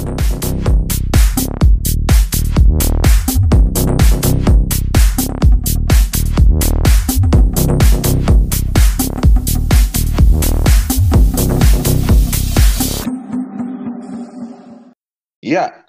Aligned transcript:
Ya, 0.00 0.08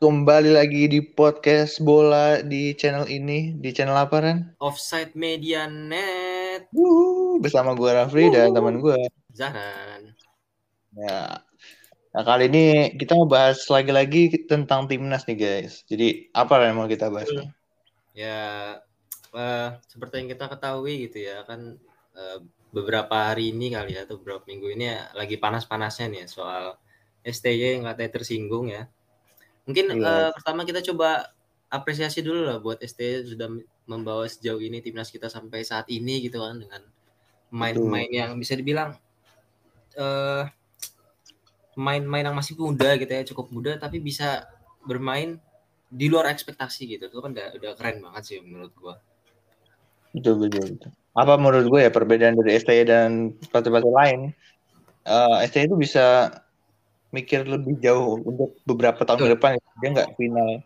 kembali 0.04 0.59
lagi 0.59 0.91
di 0.91 1.00
podcast 1.00 1.80
bola 1.80 2.43
di 2.43 2.75
channel 2.75 3.07
ini. 3.07 3.55
Di 3.55 3.71
channel 3.71 3.96
apa, 3.96 4.20
Ren? 4.20 4.59
Offside 4.59 5.16
Media 5.16 5.71
Net. 5.71 6.68
Wuhu, 6.75 7.39
bersama 7.39 7.80
gue 7.80 7.96
Rafli 7.96 8.28
dan 8.28 8.52
teman 8.52 8.84
gue. 8.84 9.00
Zahran. 9.32 10.12
Ya. 11.00 11.48
Nah, 12.12 12.23
kali 12.28 12.52
ini 12.52 12.64
kita 13.00 13.16
mau 13.16 13.23
bahas 13.23 13.64
lagi-lagi 13.71 14.44
tentang 14.44 14.84
timnas 14.84 15.23
nih, 15.23 15.38
guys. 15.39 15.88
Jadi, 15.88 16.27
apa 16.36 16.59
yang 16.59 16.84
mau 16.84 16.88
kita 16.91 17.08
bahas? 17.08 17.31
nih? 17.31 17.48
Ya, 18.12 18.44
eh, 19.31 19.70
seperti 19.88 20.20
yang 20.20 20.30
kita 20.36 20.52
ketahui 20.52 21.08
gitu 21.08 21.23
ya, 21.23 21.48
kan 21.48 21.80
eh, 22.12 22.38
beberapa 22.76 23.31
hari 23.31 23.55
ini 23.55 23.72
kali 23.72 23.95
ya, 23.95 24.03
atau 24.03 24.20
beberapa 24.20 24.44
minggu 24.44 24.76
ini 24.76 24.91
ya, 24.91 25.08
lagi 25.16 25.39
panas-panasnya 25.39 26.12
nih 26.12 26.20
ya, 26.23 26.27
soal 26.27 26.63
STY 27.23 27.80
yang 27.80 27.88
katanya 27.88 28.12
tersinggung 28.12 28.67
ya. 28.67 28.91
Mungkin 29.64 29.95
Iya. 29.95 30.03
eh, 30.03 30.30
pertama 30.36 30.67
kita 30.67 30.84
coba 30.91 31.31
apresiasi 31.72 32.20
dulu 32.20 32.44
lah 32.44 32.59
buat 32.59 32.84
STY 32.84 33.23
sudah 33.23 33.48
membawa 33.88 34.28
sejauh 34.28 34.59
ini 34.59 34.84
timnas 34.84 35.08
kita 35.08 35.31
sampai 35.31 35.64
saat 35.64 35.88
ini 35.88 36.28
gitu 36.28 36.44
kan 36.44 36.59
dengan 36.59 36.84
pemain-pemain 37.48 38.12
yang 38.12 38.31
bisa 38.36 38.59
dibilang 38.59 39.00
eh 39.95 40.44
pemain-pemain 41.75 42.27
yang 42.31 42.38
masih 42.38 42.53
muda 42.59 42.99
gitu 42.99 43.11
ya 43.11 43.23
cukup 43.27 43.48
muda 43.52 43.71
tapi 43.80 44.03
bisa 44.03 44.45
bermain 44.84 45.39
di 45.91 46.07
luar 46.07 46.31
ekspektasi 46.31 46.88
gitu 46.88 47.11
itu 47.11 47.17
kan 47.20 47.31
udah, 47.35 47.47
udah 47.59 47.72
keren 47.75 48.00
banget 48.00 48.23
sih 48.23 48.38
menurut 48.44 48.72
gua 48.80 48.95
Betul, 50.11 50.44
betul, 50.44 50.75
betul. 50.75 50.91
Apa 51.16 51.36
menurut 51.36 51.67
gue 51.67 51.81
ya 51.88 51.91
perbedaan 51.91 52.36
dari 52.36 52.55
STY 52.59 52.83
dan 52.88 53.09
pelatih-pelatih 53.52 53.94
lain? 53.95 54.19
Eh 55.08 55.36
STY 55.47 55.72
itu 55.72 55.75
bisa 55.80 56.36
mikir 57.11 57.44
lebih 57.47 57.80
jauh 57.83 58.19
untuk 58.23 58.56
beberapa 58.63 59.03
tahun 59.03 59.19
ke 59.28 59.30
depan. 59.35 59.52
Dia 59.83 59.89
nggak 59.91 60.09
final. 60.16 60.63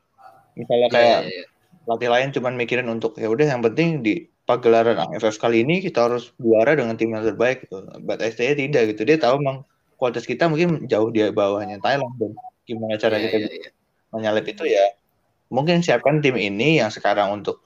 Misalnya 0.57 0.87
Iya, 0.89 0.93
kayak 0.93 1.19
iya, 1.25 1.29
iya. 1.29 1.45
pelatih 1.85 2.09
lain 2.09 2.29
cuman 2.33 2.53
mikirin 2.57 2.87
untuk 2.89 3.17
ya 3.17 3.27
udah 3.29 3.45
yang 3.45 3.61
penting 3.65 4.01
di 4.05 4.29
pagelaran 4.45 4.97
AFF 5.09 5.41
kali 5.41 5.65
ini 5.65 5.81
kita 5.81 6.05
harus 6.05 6.29
juara 6.37 6.77
dengan 6.77 6.93
tim 6.97 7.09
yang 7.13 7.25
terbaik 7.25 7.65
gitu. 7.65 7.85
But 8.05 8.21
STY 8.21 8.57
tidak 8.57 8.93
gitu. 8.93 9.01
Dia 9.05 9.17
tahu 9.17 9.41
memang 9.41 9.65
kualitas 9.95 10.27
kita 10.27 10.47
mungkin 10.51 10.85
jauh 10.85 11.09
di 11.09 11.23
bawahnya 11.31 11.79
Thailand 11.79 12.13
dan 12.19 12.31
gimana 12.67 12.99
cara 12.99 13.17
Iya, 13.17 13.23
kita 13.29 13.37
iya, 13.37 13.49
iya. 13.51 13.69
menyalip 14.11 14.45
itu 14.47 14.63
ya 14.67 14.85
mungkin 15.51 15.79
siapkan 15.85 16.19
tim 16.19 16.35
ini 16.35 16.81
yang 16.81 16.91
sekarang 16.91 17.41
untuk 17.41 17.61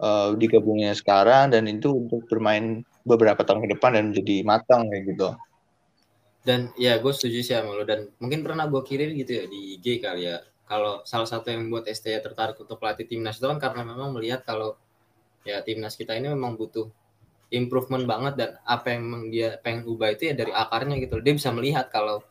eh, 0.00 0.34
digabungnya 0.38 0.96
sekarang 0.96 1.52
dan 1.52 1.68
itu 1.68 1.92
untuk 1.92 2.24
bermain 2.30 2.86
beberapa 3.06 3.42
tahun 3.46 3.66
ke 3.66 3.68
depan 3.78 3.90
dan 3.94 4.04
menjadi 4.10 4.36
matang 4.42 4.90
kayak 4.90 5.04
gitu. 5.14 5.28
dan 6.46 6.70
ya 6.78 6.94
gue 7.02 7.10
setuju 7.10 7.42
sih 7.42 7.54
sama 7.58 7.74
lo 7.74 7.82
dan 7.82 8.06
mungkin 8.22 8.46
pernah 8.46 8.70
gue 8.70 8.78
kirim 8.86 9.18
gitu 9.18 9.34
ya 9.34 9.44
di 9.50 9.78
IG 9.78 9.98
kali 9.98 10.30
ya 10.30 10.38
kalau 10.66 11.02
salah 11.02 11.26
satu 11.26 11.50
yang 11.50 11.66
membuat 11.66 11.90
STY 11.90 12.22
tertarik 12.22 12.58
untuk 12.58 12.78
pelatih 12.78 13.06
timnas 13.06 13.38
itu 13.38 13.46
kan 13.50 13.58
karena 13.58 13.82
memang 13.82 14.14
melihat 14.14 14.46
kalau 14.46 14.78
ya 15.42 15.62
timnas 15.62 15.98
kita 15.98 16.14
ini 16.14 16.30
memang 16.30 16.54
butuh 16.54 16.86
improvement 17.50 18.04
banget 18.04 18.34
dan 18.34 18.50
apa 18.66 18.94
yang 18.94 19.00
memang 19.06 19.22
dia 19.30 19.54
pengen 19.62 19.86
ubah 19.86 20.14
itu 20.14 20.30
ya 20.30 20.34
dari 20.34 20.50
akarnya 20.50 20.98
gitu 20.98 21.22
dia 21.22 21.34
bisa 21.34 21.50
melihat 21.54 21.86
kalau 21.90 22.22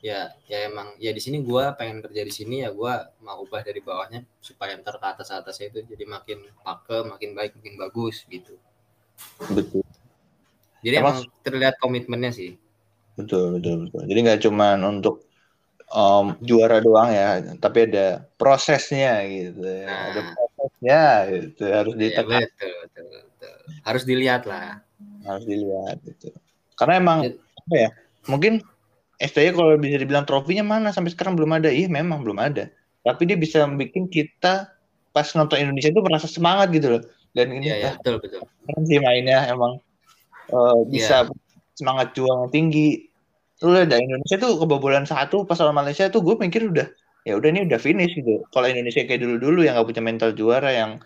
ya 0.00 0.32
ya 0.48 0.64
emang 0.66 0.96
ya 0.96 1.12
di 1.12 1.20
sini 1.20 1.44
gue 1.44 1.64
pengen 1.76 2.00
kerja 2.00 2.22
di 2.24 2.32
sini 2.32 2.64
ya 2.64 2.72
gue 2.72 2.92
mau 3.20 3.44
ubah 3.44 3.60
dari 3.62 3.84
bawahnya 3.84 4.24
supaya 4.40 4.74
ntar 4.80 4.96
ke 4.96 5.06
atas 5.06 5.28
atasnya 5.30 5.70
itu 5.70 5.84
jadi 5.86 6.04
makin 6.08 6.40
pakem 6.64 7.04
makin 7.14 7.30
baik 7.36 7.52
makin 7.60 7.76
bagus 7.76 8.24
gitu 8.26 8.56
Betul. 9.52 9.84
jadi 10.80 11.04
Emang- 11.04 11.20
emang 11.22 11.44
terlihat 11.44 11.76
komitmennya 11.78 12.32
sih 12.32 12.56
Betul, 13.20 13.60
betul, 13.60 13.74
betul. 13.84 14.02
Jadi 14.08 14.18
nggak 14.24 14.40
cuman 14.48 14.78
untuk 14.96 15.28
um, 15.92 16.32
juara 16.40 16.80
doang 16.80 17.10
ya, 17.12 17.42
tapi 17.60 17.90
ada 17.90 18.24
prosesnya 18.40 19.20
gitu. 19.28 19.60
ya. 19.60 19.84
Nah. 19.84 20.00
Ada 20.08 20.20
prosesnya 20.32 21.02
gitu. 21.28 21.62
Harus 21.68 21.94
Ya, 21.96 22.00
ditekan, 22.00 22.40
betul, 22.48 22.72
betul, 22.80 23.06
betul. 23.40 23.56
harus 23.88 24.02
dilihat 24.04 24.44
lah 24.44 24.84
harus 25.24 25.44
dilihat 25.48 25.96
gitu. 26.04 26.28
Karena 26.76 27.00
emang 27.00 27.18
Ya. 27.24 27.32
apa 27.36 27.74
ya? 27.76 27.90
Mungkin 28.28 28.52
STY 29.20 29.52
kalau 29.52 29.76
bisa 29.76 30.00
dibilang 30.00 30.24
trofinya 30.24 30.64
mana 30.64 30.92
sampai 30.92 31.12
sekarang 31.12 31.36
belum 31.36 31.60
ada. 31.60 31.68
Iya, 31.68 31.92
memang 31.92 32.24
belum 32.24 32.40
ada. 32.40 32.72
Tapi 33.04 33.28
dia 33.28 33.36
bisa 33.36 33.64
bikin 33.68 34.08
kita 34.08 34.72
pas 35.12 35.28
nonton 35.36 35.60
Indonesia 35.60 35.92
itu 35.92 36.00
merasa 36.00 36.28
semangat 36.28 36.72
gitu 36.72 36.96
loh. 36.96 37.02
Dan 37.36 37.52
ini 37.52 37.68
ya, 37.68 37.92
ah, 37.92 37.94
betul, 38.00 38.16
betul. 38.20 38.40
keren 38.66 38.82
sih 38.88 38.98
mainnya 38.98 39.44
emang 39.48 39.78
eh, 40.50 40.80
bisa 40.88 41.28
semangat 41.76 42.16
juang 42.16 42.48
tinggi. 42.48 43.08
Lu 43.60 43.76
lihat 43.76 43.92
dah, 43.92 44.00
Indonesia 44.00 44.36
tuh 44.40 44.56
kebobolan 44.56 45.04
satu 45.04 45.44
pas 45.44 45.60
lawan 45.60 45.84
Malaysia 45.84 46.08
tuh 46.08 46.24
gue 46.24 46.34
mikir 46.40 46.72
udah 46.72 46.88
ya 47.28 47.36
udah 47.36 47.48
ini 47.52 47.68
udah 47.68 47.76
finish 47.76 48.16
gitu. 48.16 48.40
Kalau 48.48 48.66
Indonesia 48.72 49.04
kayak 49.04 49.20
dulu-dulu 49.20 49.68
yang 49.68 49.76
nggak 49.76 49.88
punya 49.92 50.02
mental 50.04 50.30
juara 50.32 50.72
yang 50.72 50.96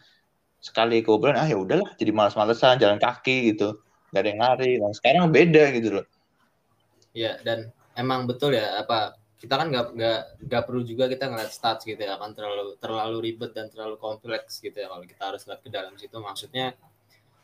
sekali 0.64 1.04
kebobolan 1.04 1.36
ah 1.36 1.44
ya 1.44 1.60
udahlah 1.60 1.92
jadi 2.00 2.08
malas-malesan 2.16 2.80
jalan 2.80 2.96
kaki 2.96 3.52
gitu 3.52 3.84
nggak 4.08 4.22
ada 4.24 4.30
yang 4.30 4.40
lari. 4.40 4.72
Nah 4.80 4.94
sekarang 4.96 5.28
beda 5.28 5.64
gitu 5.76 6.00
loh. 6.00 6.06
Iya, 7.12 7.38
dan 7.44 7.68
emang 7.98 8.24
betul 8.30 8.56
ya 8.56 8.80
apa 8.80 9.18
kita 9.36 9.60
kan 9.60 9.68
nggak 9.68 9.86
nggak 9.92 10.20
nggak 10.48 10.62
perlu 10.64 10.80
juga 10.88 11.04
kita 11.04 11.28
ngeliat 11.28 11.52
stats 11.52 11.84
gitu 11.84 12.00
ya 12.00 12.16
kan 12.16 12.32
terlalu 12.32 12.80
terlalu 12.80 13.18
ribet 13.20 13.52
dan 13.52 13.68
terlalu 13.68 14.00
kompleks 14.00 14.62
gitu 14.64 14.72
ya 14.72 14.88
kalau 14.88 15.04
kita 15.04 15.20
harus 15.20 15.42
lihat 15.44 15.60
ke 15.60 15.68
dalam 15.68 15.94
situ 16.00 16.16
maksudnya 16.16 16.72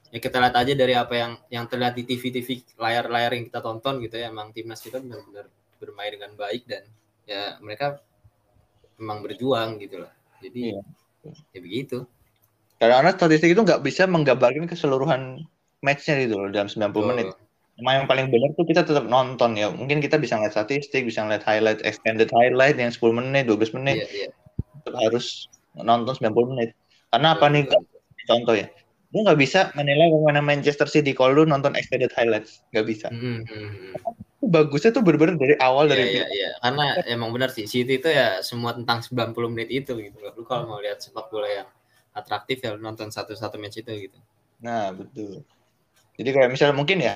ya 0.09 0.19
kita 0.19 0.41
lihat 0.41 0.57
aja 0.57 0.73
dari 0.73 0.95
apa 0.97 1.13
yang 1.13 1.33
yang 1.53 1.65
terlihat 1.69 1.93
di 1.93 2.09
TV-TV 2.09 2.81
layar-layar 2.81 3.37
yang 3.37 3.45
kita 3.53 3.61
tonton 3.61 4.01
gitu 4.01 4.17
ya 4.17 4.33
emang 4.33 4.49
timnas 4.57 4.81
kita 4.81 4.97
benar-benar 4.97 5.53
bermain 5.77 6.11
dengan 6.17 6.33
baik 6.41 6.65
dan 6.65 6.89
ya 7.29 7.61
mereka 7.61 8.01
memang 8.97 9.21
berjuang 9.21 9.77
gitu 9.77 10.01
loh 10.01 10.13
jadi 10.41 10.81
Iya. 10.81 10.83
ya 11.53 11.61
begitu 11.61 12.09
Karena 12.81 13.13
statistik 13.13 13.53
itu 13.53 13.61
nggak 13.61 13.85
bisa 13.85 14.09
menggambarkan 14.09 14.65
keseluruhan 14.65 15.45
matchnya 15.85 16.25
gitu 16.25 16.41
loh 16.41 16.49
dalam 16.49 16.69
90 16.73 17.11
menit. 17.13 17.27
Tuh. 17.29 17.39
Emang 17.81 18.05
yang 18.05 18.09
paling 18.09 18.27
benar 18.29 18.53
tuh 18.57 18.65
kita 18.65 18.85
tetap 18.85 19.05
nonton 19.05 19.57
ya. 19.57 19.69
Mungkin 19.73 20.01
kita 20.01 20.17
bisa 20.17 20.37
ngeliat 20.37 20.57
statistik, 20.57 21.05
bisa 21.05 21.25
ngeliat 21.25 21.45
highlight, 21.45 21.81
extended 21.85 22.29
highlight 22.33 22.77
yang 22.81 22.89
10 22.93 23.01
menit, 23.13 23.49
12 23.49 23.77
menit. 23.77 24.05
iya 24.05 24.29
iya 24.29 24.29
Tetap 24.85 24.97
harus 24.97 25.49
nonton 25.77 26.17
90 26.17 26.53
menit. 26.57 26.71
Karena 27.13 27.37
apa 27.37 27.49
nih 27.53 27.69
Betul, 27.69 27.85
betul. 27.85 28.25
contoh 28.29 28.55
ya? 28.57 28.67
Lu 29.11 29.19
nggak 29.27 29.41
bisa 29.43 29.61
menilai 29.75 30.07
pemain 30.13 30.41
Manchester 30.45 30.89
City 30.89 31.13
kalau 31.13 31.41
lu 31.41 31.43
nonton 31.45 31.77
extended 31.77 32.13
highlights. 32.17 32.65
Nggak 32.73 32.85
bisa. 32.89 33.07
Hmm, 33.13 33.45
hmm, 33.45 33.69
hmm. 33.77 33.93
Bagusnya 34.41 34.93
tuh 34.97 35.05
bener-bener 35.05 35.37
dari 35.37 35.55
awal 35.61 35.85
Iya, 35.89 35.93
dari 35.93 36.05
iya, 36.17 36.25
iya. 36.33 36.51
Karena 36.65 36.85
emang 37.09 37.29
benar 37.33 37.53
sih, 37.53 37.69
City 37.69 38.01
itu 38.01 38.09
ya 38.09 38.41
semua 38.41 38.73
tentang 38.73 39.05
90 39.05 39.37
menit 39.53 39.69
itu 39.69 39.93
gitu. 40.01 40.17
Lu 40.17 40.45
kalau 40.49 40.65
mau 40.65 40.81
lihat 40.81 41.01
sepak 41.01 41.29
bola 41.29 41.49
yang 41.49 41.69
atraktif 42.15 42.63
ya 42.63 42.75
nonton 42.77 43.09
satu-satu 43.09 43.57
match 43.57 43.81
itu 43.83 44.11
gitu. 44.11 44.19
Nah, 44.61 44.93
betul. 44.93 45.47
Jadi 46.21 46.31
kayak 46.37 46.51
misalnya 46.53 46.77
mungkin 46.77 46.99
ya 47.01 47.15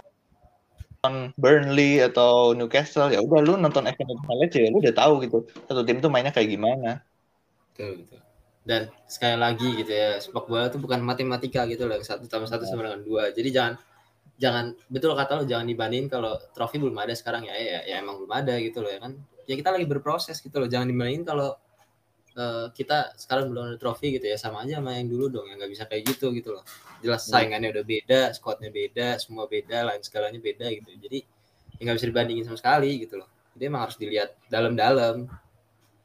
nonton 1.04 1.36
Burnley 1.36 2.00
atau 2.00 2.56
Newcastle 2.56 3.12
ya 3.12 3.20
udah 3.20 3.40
lu 3.44 3.60
nonton 3.60 3.84
extended 3.84 4.16
highlights 4.24 4.56
ya 4.56 4.72
lu 4.72 4.80
udah 4.80 4.96
tahu 4.96 5.20
gitu 5.28 5.44
satu 5.68 5.84
tim 5.84 6.00
tuh 6.00 6.08
mainnya 6.08 6.32
kayak 6.32 6.48
gimana. 6.48 7.04
Betul, 7.74 8.00
betul. 8.00 8.20
Dan 8.64 8.88
sekali 9.04 9.36
lagi 9.36 9.68
gitu 9.76 9.92
ya, 9.92 10.16
sepak 10.16 10.48
bola 10.48 10.72
itu 10.72 10.80
bukan 10.80 11.04
matematika 11.04 11.68
gitu 11.68 11.84
loh, 11.84 12.00
satu 12.00 12.24
tambah 12.24 12.48
satu 12.48 12.64
sama 12.64 12.88
dengan 12.88 13.04
dua. 13.04 13.28
Jadi 13.36 13.52
jangan 13.52 13.76
jangan 14.40 14.72
betul 14.88 15.12
kata 15.12 15.32
lo 15.38 15.44
jangan 15.44 15.68
dibandingin 15.68 16.08
kalau 16.08 16.40
trofi 16.56 16.80
belum 16.80 16.96
ada 16.96 17.12
sekarang 17.12 17.44
ya 17.44 17.54
ya, 17.54 17.78
ya 17.84 17.94
emang 18.00 18.24
belum 18.24 18.32
ada 18.32 18.56
gitu 18.64 18.80
loh 18.80 18.88
ya 18.88 19.04
kan. 19.04 19.12
Ya 19.44 19.60
kita 19.60 19.68
lagi 19.68 19.84
berproses 19.84 20.40
gitu 20.40 20.56
loh, 20.56 20.64
jangan 20.64 20.88
dibandingin 20.88 21.28
kalau 21.28 21.60
eh, 22.34 22.66
kita 22.74 23.14
sekarang 23.18 23.50
belum 23.50 23.62
ada 23.74 23.78
trofi 23.80 24.14
gitu 24.16 24.26
ya 24.26 24.36
sama 24.40 24.62
aja 24.66 24.78
sama 24.82 24.94
yang 24.98 25.08
dulu 25.10 25.30
dong 25.30 25.46
yang 25.50 25.56
nggak 25.60 25.72
bisa 25.74 25.84
kayak 25.90 26.02
gitu 26.10 26.30
gitu 26.34 26.50
loh 26.56 26.64
jelas 27.04 27.22
Hmm. 27.26 27.32
saingannya 27.34 27.70
udah 27.74 27.84
beda 27.86 28.20
squadnya 28.36 28.70
beda 28.74 29.18
semua 29.22 29.44
beda 29.46 29.78
lain 29.88 30.00
segalanya 30.02 30.40
beda 30.42 30.66
gitu 30.74 30.90
jadi 30.98 31.18
ya 31.78 31.80
nggak 31.90 31.96
bisa 31.98 32.08
dibandingin 32.10 32.44
sama 32.48 32.58
sekali 32.58 32.90
gitu 33.06 33.14
loh 33.22 33.28
jadi 33.54 33.62
emang 33.70 33.82
harus 33.86 33.96
dilihat 33.98 34.30
dalam-dalam 34.50 35.26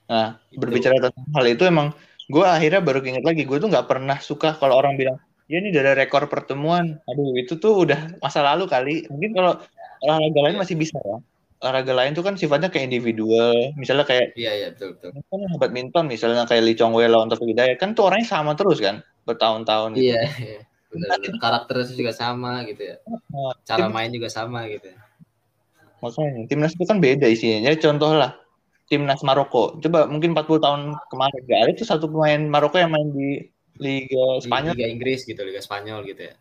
Nah, 0.10 0.42
Gitu. 0.50 0.58
berbicara 0.62 0.98
tentang 0.98 1.26
hal 1.38 1.46
itu 1.54 1.64
emang 1.70 1.88
gue 2.34 2.46
akhirnya 2.46 2.82
baru 2.82 3.00
inget 3.06 3.24
lagi 3.30 3.42
gue 3.46 3.58
tuh 3.62 3.70
nggak 3.70 3.88
pernah 3.90 4.18
suka 4.18 4.58
kalau 4.58 4.74
orang 4.82 4.94
bilang 4.98 5.18
ya 5.50 5.62
ini 5.62 5.70
udah 5.74 5.82
ada 5.86 5.94
rekor 6.02 6.24
pertemuan. 6.34 6.86
Aduh 7.10 7.38
itu 7.42 7.54
tuh 7.62 7.74
udah 7.86 8.00
masa 8.24 8.42
lalu 8.42 8.66
kali. 8.74 9.06
Mungkin 9.12 9.32
kalau 9.38 9.54
olahraga 10.02 10.40
lain 10.46 10.58
masih 10.62 10.76
bisa 10.82 10.98
ya. 11.02 11.18
Olahraga 11.60 11.92
lain 11.92 12.16
tuh 12.16 12.24
kan 12.24 12.40
sifatnya 12.40 12.72
kayak 12.72 12.88
individual. 12.88 13.76
Misalnya 13.76 14.08
kayak 14.08 14.32
iya 14.40 14.52
iya 14.56 14.68
betul 14.72 14.96
betul 14.96 15.12
kan 15.12 15.40
badminton 15.60 16.06
misalnya 16.08 16.48
kayak 16.48 16.64
Lee 16.64 16.78
Chong 16.80 16.96
Wei 16.96 17.12
lawan 17.12 17.28
Taufik 17.28 17.52
Hidayat 17.52 17.78
kan 17.78 17.92
tuh 17.92 18.08
orangnya 18.08 18.28
sama 18.32 18.56
terus 18.56 18.80
kan 18.80 19.04
bertahun-tahun 19.28 20.00
gitu. 20.00 20.16
iya 20.16 20.24
iya. 20.42 20.60
benar 20.90 21.22
karakternya 21.38 21.94
juga 21.94 22.14
sama 22.18 22.66
gitu 22.66 22.82
ya 22.82 22.98
cara 23.62 23.86
tim- 23.86 23.94
main 23.94 24.10
juga 24.10 24.26
sama 24.32 24.66
gitu 24.66 24.90
ya. 24.90 24.98
makanya 26.00 26.48
timnas 26.48 26.74
itu 26.74 26.86
kan 26.88 26.98
beda 27.04 27.28
isinya. 27.28 27.60
Jadi 27.68 27.78
contoh 27.84 28.16
lah 28.16 28.32
timnas 28.90 29.22
Maroko. 29.22 29.78
Coba 29.84 30.08
mungkin 30.10 30.32
40 30.32 30.64
tahun 30.64 30.82
kemarin 31.12 31.40
gak 31.46 31.60
ada 31.62 31.72
tuh 31.76 31.88
satu 31.88 32.06
pemain 32.08 32.42
Maroko 32.48 32.80
yang 32.80 32.96
main 32.96 33.12
di 33.12 33.52
Liga 33.78 34.40
Spanyol. 34.40 34.80
Liga 34.80 34.88
Inggris 34.88 35.28
gitu, 35.28 35.40
Liga 35.44 35.60
Spanyol 35.60 36.08
gitu 36.08 36.32
ya. 36.32 36.36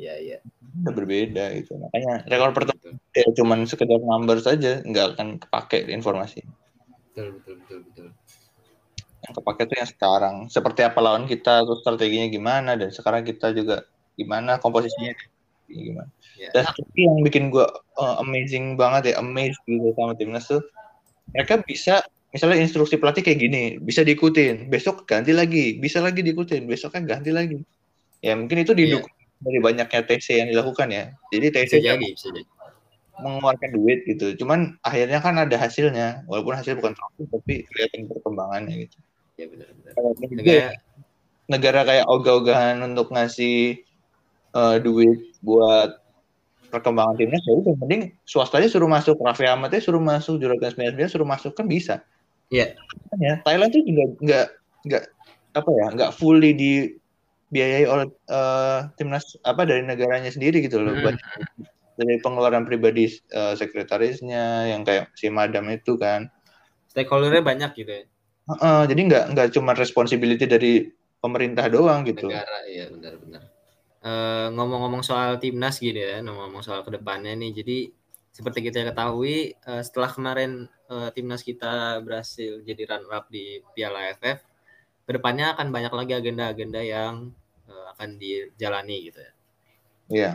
Iya, 0.00 0.14
iya. 0.16 0.38
Udah 0.80 0.92
berbeda 0.96 1.44
gitu. 1.60 1.76
Makanya 1.76 2.24
rekor 2.24 2.56
pertama 2.56 2.80
ya 3.12 3.28
cuman 3.36 3.68
sekedar 3.68 4.00
number 4.00 4.40
saja, 4.40 4.80
nggak 4.80 5.06
akan 5.16 5.28
kepake 5.36 5.92
informasi. 5.92 6.40
Betul, 7.12 7.36
betul, 7.36 7.54
betul, 7.60 7.78
betul. 7.84 8.06
Yang 9.20 9.32
kepake 9.36 9.62
tuh 9.68 9.76
yang 9.76 9.90
sekarang. 9.92 10.36
Seperti 10.48 10.80
apa 10.88 10.98
lawan 11.04 11.28
kita, 11.28 11.68
terus 11.68 11.84
strateginya 11.84 12.32
gimana, 12.32 12.80
dan 12.80 12.88
sekarang 12.88 13.28
kita 13.28 13.52
juga 13.52 13.84
gimana 14.16 14.56
komposisinya 14.56 15.12
gimana. 15.68 16.08
Ya. 16.40 16.48
Dan 16.56 16.64
satu 16.64 16.96
yang 16.96 17.20
bikin 17.20 17.52
gue 17.52 17.68
uh, 18.00 18.16
amazing 18.24 18.80
banget 18.80 19.12
ya, 19.12 19.14
amazing 19.20 19.84
gitu 19.84 19.92
sama 19.92 20.16
timnas 20.16 20.48
tuh, 20.48 20.64
mereka 21.36 21.60
bisa 21.60 22.00
misalnya 22.30 22.62
instruksi 22.62 22.94
pelatih 22.96 23.26
kayak 23.26 23.42
gini 23.42 23.64
bisa 23.82 24.06
diikutin 24.06 24.70
besok 24.70 25.02
ganti 25.02 25.34
lagi 25.34 25.82
bisa 25.82 25.98
lagi 25.98 26.22
diikutin 26.22 26.62
besoknya 26.62 27.18
ganti 27.18 27.34
lagi 27.34 27.58
ya 28.22 28.38
mungkin 28.38 28.62
itu 28.62 28.70
didukung 28.70 29.10
yeah. 29.10 29.19
Dari 29.40 29.58
banyaknya 29.58 30.00
TC 30.04 30.26
yang 30.44 30.48
dilakukan 30.52 30.88
ya 30.92 31.04
jadi 31.32 31.46
TC 31.52 31.72
bisa 31.80 31.86
jadi, 31.96 32.06
bisa 32.12 32.28
jadi. 32.32 32.42
mengeluarkan 33.20 33.70
duit 33.76 33.98
gitu 34.08 34.26
cuman 34.44 34.80
akhirnya 34.80 35.20
kan 35.20 35.36
ada 35.36 35.56
hasilnya 35.56 36.24
walaupun 36.24 36.56
hasil 36.56 36.76
bukan 36.80 36.96
trofi 36.96 37.22
tapi 37.28 37.54
kelihatan 37.68 38.08
perkembangannya 38.08 38.74
gitu 38.88 38.98
ya 39.36 39.46
benar-benar 39.48 39.92
negara, 40.36 40.68
negara 41.48 41.80
kayak 41.84 42.06
ogah-ogahan 42.08 42.76
untuk 42.84 43.12
ngasih 43.12 43.80
uh, 44.56 44.76
duit 44.80 45.36
buat 45.44 46.00
perkembangan 46.70 47.18
timnya 47.18 47.40
ya 47.44 47.52
udah 47.60 47.74
mending 47.82 48.14
swastanya 48.22 48.70
suruh 48.70 48.86
masuk 48.86 49.18
Raffi 49.18 49.44
Ahmadnya 49.44 49.82
suruh 49.82 50.00
masuk 50.00 50.38
Juragan 50.38 50.70
99 50.70 51.12
suruh 51.12 51.28
masuk 51.28 51.52
kan 51.52 51.66
bisa 51.66 52.06
Iya. 52.50 52.74
Yeah. 53.14 53.22
Ya, 53.22 53.32
Thailand 53.46 53.70
tuh 53.70 53.82
juga 53.86 54.04
nggak 54.18 54.46
nggak 54.90 55.02
apa 55.54 55.70
ya 55.70 55.86
nggak 55.94 56.12
fully 56.18 56.50
dibiayai 57.50 57.84
oleh 57.90 58.06
uh, 58.30 58.86
timnas 58.94 59.34
apa 59.42 59.66
dari 59.66 59.82
negaranya 59.82 60.30
sendiri 60.30 60.62
gitu 60.62 60.78
loh. 60.78 60.94
Hmm. 60.94 61.18
Dari 61.98 62.16
pengeluaran 62.22 62.64
pribadi 62.64 63.10
uh, 63.34 63.52
sekretarisnya 63.58 64.72
yang 64.72 64.86
kayak 64.86 65.12
si 65.18 65.28
madam 65.28 65.68
itu 65.68 65.98
kan. 65.98 66.30
Stakeholdernya 66.88 67.42
banyak 67.44 67.70
gitu 67.76 67.92
ya. 67.92 68.04
Uh, 68.48 68.86
jadi 68.88 69.00
nggak 69.04 69.24
nggak 69.36 69.48
cuma 69.52 69.76
responsibility 69.76 70.46
dari 70.48 70.88
pemerintah 71.20 71.68
doang 71.68 72.06
gitu. 72.08 72.30
Negara, 72.30 72.64
iya 72.66 72.88
benar-benar. 72.88 73.42
Uh, 74.00 74.48
ngomong-ngomong 74.56 75.04
soal 75.04 75.36
timnas 75.36 75.76
gitu 75.76 76.00
ya, 76.00 76.24
ngomong-ngomong 76.24 76.64
soal 76.64 76.80
ke 76.80 76.96
depannya 76.96 77.36
nih, 77.36 77.52
jadi 77.52 77.78
seperti 78.32 78.64
kita 78.64 78.88
ketahui 78.88 79.52
uh, 79.68 79.84
setelah 79.84 80.08
kemarin 80.08 80.64
uh, 80.88 81.12
timnas 81.12 81.44
kita 81.44 82.00
berhasil 82.00 82.64
jadi 82.64 82.88
runner 82.88 83.12
up 83.12 83.28
di 83.28 83.60
Piala 83.76 84.08
AFF, 84.08 84.40
ke 85.10 85.18
depannya 85.18 85.58
akan 85.58 85.74
banyak 85.74 85.90
lagi 85.90 86.12
agenda-agenda 86.14 86.86
yang 86.86 87.34
uh, 87.66 87.86
akan 87.98 88.14
dijalani 88.14 89.10
gitu 89.10 89.18
ya. 89.18 89.32
Iya. 90.06 90.30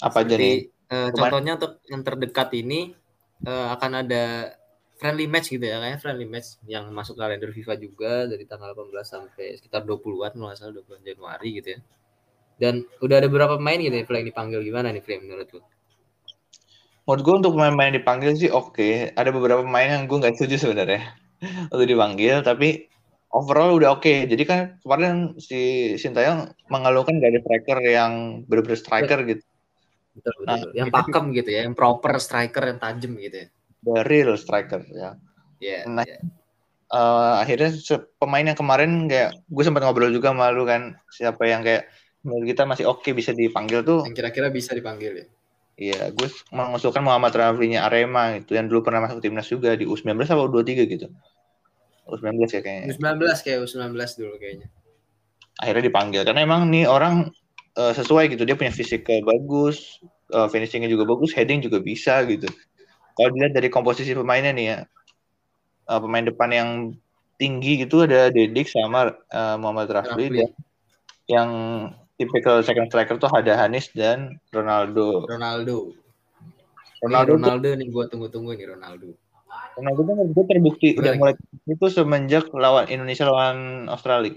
Apa 0.00 0.24
jadi? 0.24 0.72
Uh, 0.88 1.12
contohnya 1.12 1.60
untuk 1.60 1.84
yang 1.92 2.00
terdekat 2.00 2.56
ini 2.56 2.96
uh, 3.44 3.76
akan 3.76 4.00
ada 4.00 4.56
friendly 4.96 5.28
match 5.28 5.52
gitu 5.52 5.60
ya, 5.60 5.76
kayak 5.76 6.00
friendly 6.00 6.24
match 6.24 6.56
yang 6.64 6.88
masuk 6.88 7.20
kalender 7.20 7.52
FIFA 7.52 7.74
juga 7.76 8.12
dari 8.32 8.48
tanggal 8.48 8.72
18 8.72 8.96
sampai 9.04 9.60
sekitar 9.60 9.84
20-an, 9.84 10.40
nggak 10.40 10.56
salah 10.56 10.72
20 10.80 11.04
Januari 11.04 11.48
gitu 11.60 11.68
ya. 11.76 11.80
Dan 12.56 12.88
udah 13.04 13.20
ada 13.20 13.28
beberapa 13.28 13.60
pemain 13.60 13.76
gitu 13.76 13.92
ya, 13.92 14.08
yang 14.08 14.24
dipanggil 14.24 14.64
gimana 14.64 14.88
nih, 14.88 15.04
Frame 15.04 15.28
menurut 15.28 15.48
lu? 15.52 15.60
Menurut 17.04 17.20
gue 17.28 17.34
untuk 17.44 17.52
pemain-pemain 17.58 17.92
dipanggil 17.92 18.32
sih 18.40 18.48
oke. 18.48 18.72
Okay. 18.78 19.10
Ada 19.12 19.34
beberapa 19.34 19.60
pemain 19.60 20.00
yang 20.00 20.08
gue 20.08 20.16
nggak 20.16 20.38
setuju 20.38 20.70
sebenarnya 20.70 21.12
untuk 21.74 21.84
dipanggil, 21.84 22.40
tapi 22.40 22.91
overall 23.32 23.74
udah 23.80 23.98
oke. 23.98 24.04
Okay. 24.04 24.28
Jadi 24.28 24.42
kan 24.44 24.60
kemarin 24.84 25.34
si 25.40 25.92
Sintayong 25.96 26.52
mengeluhkan 26.68 27.18
gak 27.18 27.32
ada 27.32 27.40
striker 27.40 27.78
yang 27.82 28.12
bener-bener 28.46 28.78
striker 28.78 29.18
betul. 29.24 29.30
gitu. 29.36 29.44
Betul, 30.12 30.32
betul. 30.44 30.48
Nah, 30.48 30.58
yang 30.76 30.88
pakem 30.92 31.24
gitu 31.32 31.50
ya, 31.50 31.60
yang 31.64 31.74
proper 31.74 32.20
striker 32.20 32.62
yang 32.68 32.78
tajam 32.78 33.16
gitu 33.16 33.36
ya. 33.36 33.48
The 33.82 34.04
real 34.06 34.36
striker 34.36 34.84
ya. 34.92 35.16
Iya. 35.58 35.72
Yeah, 35.82 35.82
nah, 35.88 36.04
yeah. 36.04 36.20
Uh, 36.92 37.40
akhirnya 37.40 37.72
pemain 38.20 38.44
yang 38.44 38.58
kemarin 38.58 39.08
kayak 39.08 39.40
gue 39.48 39.64
sempat 39.64 39.80
ngobrol 39.80 40.12
juga 40.12 40.36
malu 40.36 40.68
kan 40.68 41.00
siapa 41.08 41.48
yang 41.48 41.64
kayak 41.64 41.88
menurut 42.20 42.44
kita 42.52 42.68
masih 42.68 42.84
oke 42.84 43.00
okay, 43.00 43.16
bisa 43.16 43.32
dipanggil 43.32 43.80
tuh. 43.80 44.04
Yang 44.04 44.20
kira-kira 44.20 44.52
bisa 44.52 44.76
dipanggil 44.76 45.24
ya. 45.24 45.26
Iya, 45.72 46.12
gue 46.12 46.28
mengusulkan 46.52 47.00
Muhammad 47.00 47.32
Rafli-nya 47.32 47.88
Arema 47.88 48.36
itu 48.36 48.52
yang 48.52 48.68
dulu 48.68 48.84
pernah 48.84 49.08
masuk 49.08 49.24
timnas 49.24 49.48
juga 49.48 49.72
di 49.72 49.88
U19 49.88 50.20
atau 50.28 50.44
U23 50.52 50.84
gitu. 50.84 51.08
U19 52.08 52.50
ya 52.50 52.60
kayaknya. 52.60 52.86
U19 52.94 53.22
kayak 53.42 53.58
U19 53.66 53.94
dulu 54.18 54.34
kayaknya. 54.38 54.68
Akhirnya 55.60 55.84
dipanggil 55.86 56.22
karena 56.26 56.40
emang 56.42 56.66
nih 56.72 56.88
orang 56.88 57.30
uh, 57.78 57.92
sesuai 57.92 58.32
gitu, 58.32 58.42
dia 58.42 58.56
punya 58.56 58.72
fisik 58.72 59.06
bagus, 59.22 60.00
uh, 60.32 60.48
finishingnya 60.48 60.90
juga 60.90 61.06
bagus, 61.06 61.30
heading 61.36 61.62
juga 61.62 61.78
bisa 61.78 62.24
gitu. 62.26 62.48
Kalau 63.12 63.28
dilihat 63.30 63.52
dari 63.52 63.68
komposisi 63.68 64.16
pemainnya 64.16 64.52
nih 64.56 64.66
ya, 64.66 64.78
uh, 65.92 66.00
pemain 66.00 66.24
depan 66.24 66.50
yang 66.50 66.70
tinggi 67.36 67.84
gitu 67.84 68.06
ada 68.06 68.30
Dedik 68.30 68.70
sama 68.70 69.12
uh, 69.34 69.56
Muhammad 69.58 69.90
Rafli, 69.92 70.30
Rafli. 70.30 70.46
yang 71.28 71.50
tipikal 72.16 72.62
second 72.62 72.86
striker 72.88 73.18
tuh 73.18 73.30
ada 73.34 73.58
Hanis 73.58 73.90
dan 73.92 74.38
Ronaldo. 74.54 75.26
Ronaldo. 75.26 75.96
Ronaldo, 77.02 77.34
Ronaldo 77.34 77.68
tuh, 77.74 77.78
nih 77.82 77.88
gue 77.90 78.04
tunggu-tunggu 78.14 78.50
nih 78.54 78.66
Ronaldo. 78.78 79.10
Ronaldo 79.78 80.00
kan 80.04 80.16
gue 80.28 80.44
terbukti 80.48 80.88
Udah 80.94 81.00
udah 81.00 81.12
mulai 81.16 81.34
itu 81.64 81.86
semenjak 81.88 82.52
lawan 82.52 82.86
Indonesia 82.92 83.24
lawan 83.28 83.88
Australia. 83.88 84.36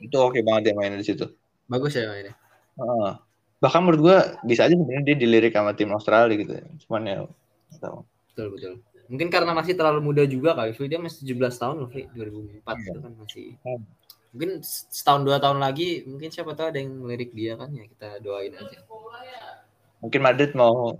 Itu 0.00 0.16
oke 0.18 0.38
okay 0.38 0.42
banget 0.42 0.70
dia 0.70 0.74
main 0.74 0.96
di 0.96 1.06
situ. 1.06 1.30
Bagus 1.70 1.94
ya 1.94 2.10
mainnya. 2.10 2.34
Uh, 2.80 3.14
bahkan 3.62 3.84
menurut 3.84 4.00
gue 4.00 4.16
bisa 4.48 4.66
aja 4.66 4.74
sebenarnya 4.74 5.14
dia 5.14 5.16
dilirik 5.16 5.54
sama 5.54 5.76
tim 5.76 5.92
Australia 5.94 6.34
gitu. 6.34 6.52
Cuman 6.86 7.02
ya 7.06 7.18
tahu. 7.78 8.02
Betul 8.32 8.46
betul. 8.58 8.74
Mungkin 9.10 9.28
karena 9.30 9.54
masih 9.54 9.74
terlalu 9.74 10.00
muda 10.02 10.22
juga 10.26 10.54
kali. 10.54 10.74
Dia 10.86 11.02
masih 11.02 11.26
17 11.26 11.58
tahun 11.58 11.76
loh, 11.82 11.90
2004 11.90 12.14
yeah. 12.14 12.74
itu 12.78 12.98
kan 13.02 13.12
masih. 13.18 13.48
Hmm 13.66 13.82
mungkin 14.30 14.62
setahun 14.62 15.22
dua 15.26 15.42
tahun 15.42 15.58
lagi 15.58 16.06
mungkin 16.06 16.30
siapa 16.30 16.54
tahu 16.54 16.70
ada 16.70 16.78
yang 16.78 17.02
melirik 17.02 17.34
dia 17.34 17.58
kan 17.58 17.70
ya 17.74 17.84
kita 17.90 18.22
doain 18.22 18.54
aja 18.54 18.78
mungkin 19.98 20.20
Madrid 20.22 20.54
mau 20.54 20.94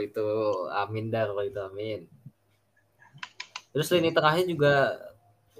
itu 0.00 0.26
amin 0.72 1.12
dah 1.12 1.28
kalau 1.30 1.44
itu 1.44 1.60
amin. 1.60 2.00
Terus 3.70 3.88
ini 3.94 4.10
tengahnya 4.10 4.44
juga 4.50 4.74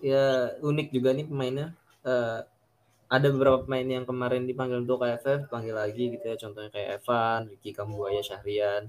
ya 0.00 0.56
unik 0.58 0.88
juga 0.90 1.14
nih 1.14 1.26
pemainnya. 1.28 1.68
Uh, 2.00 2.42
ada 3.10 3.26
beberapa 3.26 3.66
pemain 3.66 3.82
yang 3.82 4.06
kemarin 4.06 4.46
dipanggil 4.46 4.86
untuk 4.86 5.02
KFF 5.02 5.50
panggil 5.50 5.74
lagi 5.74 6.14
gitu 6.14 6.24
ya. 6.24 6.36
Contohnya 6.38 6.70
kayak 6.70 7.02
Evan, 7.02 7.50
Ricky 7.50 7.74
Kambuaya, 7.74 8.22
Syahrian, 8.22 8.86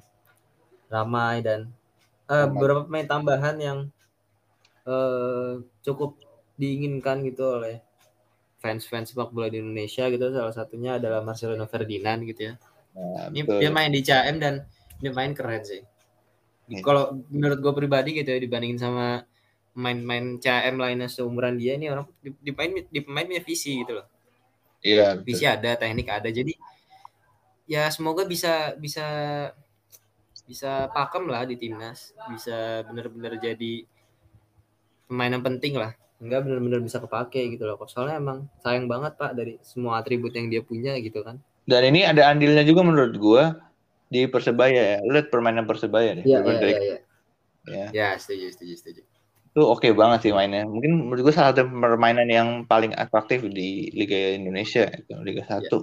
Ramai 0.94 1.42
dan 1.42 1.74
uh, 2.30 2.46
beberapa 2.50 2.86
pemain 2.86 3.10
tambahan 3.10 3.58
yang 3.58 3.80
uh, 4.86 5.62
cukup 5.82 6.22
diinginkan 6.56 7.26
gitu 7.26 7.58
oleh 7.58 7.82
fans-fans 8.62 9.10
sepak 9.10 9.34
bola 9.34 9.50
di 9.50 9.58
Indonesia 9.58 10.06
gitu. 10.06 10.30
Salah 10.30 10.54
satunya 10.54 11.02
adalah 11.02 11.26
Marcelino 11.26 11.66
Ferdinand 11.66 12.22
gitu 12.22 12.54
ya. 12.54 12.54
Nah, 12.94 13.34
ini 13.34 13.42
dia 13.58 13.72
main 13.74 13.90
di 13.90 14.06
CM 14.06 14.38
dan 14.38 14.62
dia 15.02 15.12
main 15.12 15.34
keren 15.34 15.66
sih. 15.66 15.82
Kalau 16.80 17.20
menurut 17.28 17.60
gue 17.60 17.74
pribadi 17.76 18.16
gitu 18.16 18.32
ya 18.32 18.40
dibandingin 18.40 18.80
sama 18.80 19.26
main-main 19.76 20.40
CM 20.40 20.80
lainnya 20.80 21.08
seumuran 21.08 21.56
dia 21.56 21.76
ini 21.76 21.88
orang 21.92 22.08
di, 22.20 22.32
di 22.40 22.52
pemain 22.52 22.72
di 22.88 23.00
pemain 23.04 23.28
punya 23.28 23.44
visi 23.44 23.82
gitu 23.84 24.00
loh. 24.00 24.08
Iya. 24.80 25.20
Visi 25.20 25.44
ada, 25.44 25.76
teknik 25.76 26.08
ada. 26.08 26.30
Jadi 26.32 26.56
ya 27.68 27.88
semoga 27.92 28.24
bisa 28.24 28.76
bisa 28.80 29.06
bisa 30.48 30.92
pakem 30.92 31.28
lah 31.28 31.48
di 31.48 31.56
timnas, 31.56 32.12
bisa 32.32 32.84
benar-benar 32.88 33.40
jadi 33.40 33.88
pemain 35.08 35.32
yang 35.32 35.44
penting 35.44 35.76
lah 35.76 35.96
enggak 36.22 36.46
benar-benar 36.46 36.80
bisa 36.86 37.02
kepake 37.02 37.42
gitu 37.58 37.66
loh. 37.66 37.80
Soalnya 37.90 38.22
emang 38.22 38.46
sayang 38.62 38.86
banget 38.86 39.18
Pak 39.18 39.32
dari 39.34 39.58
semua 39.66 40.00
atribut 40.00 40.32
yang 40.38 40.54
dia 40.54 40.62
punya 40.62 40.94
gitu 41.02 41.26
kan. 41.26 41.42
Dan 41.66 41.82
ini 41.90 42.06
ada 42.06 42.30
andilnya 42.30 42.62
juga 42.62 42.86
menurut 42.86 43.16
gua 43.18 43.44
di 44.12 44.28
Persebaya 44.28 44.82
ya. 44.84 44.98
Lihat 45.08 45.32
permainan 45.32 45.64
Persebaya 45.64 46.20
deh. 46.20 46.26
Iya, 46.28 46.44
iya, 46.44 46.60
iya, 46.60 46.80
iya. 46.84 46.98
Ya. 47.62 47.88
ya, 47.94 48.10
setuju, 48.20 48.52
setuju, 48.52 48.74
setuju. 48.76 49.02
Itu 49.52 49.62
oke 49.64 49.88
okay 49.88 49.92
banget 49.96 50.28
sih 50.28 50.32
mainnya. 50.36 50.68
Mungkin 50.68 51.08
menurut 51.08 51.32
gua 51.32 51.34
salah 51.34 51.56
satu 51.56 51.72
permainan 51.72 52.28
yang 52.28 52.50
paling 52.68 52.92
atraktif 52.92 53.48
di 53.48 53.88
Liga 53.96 54.36
Indonesia, 54.36 54.92
itu 54.92 55.16
Liga 55.24 55.48
1. 55.48 55.64
Ya. 55.64 55.80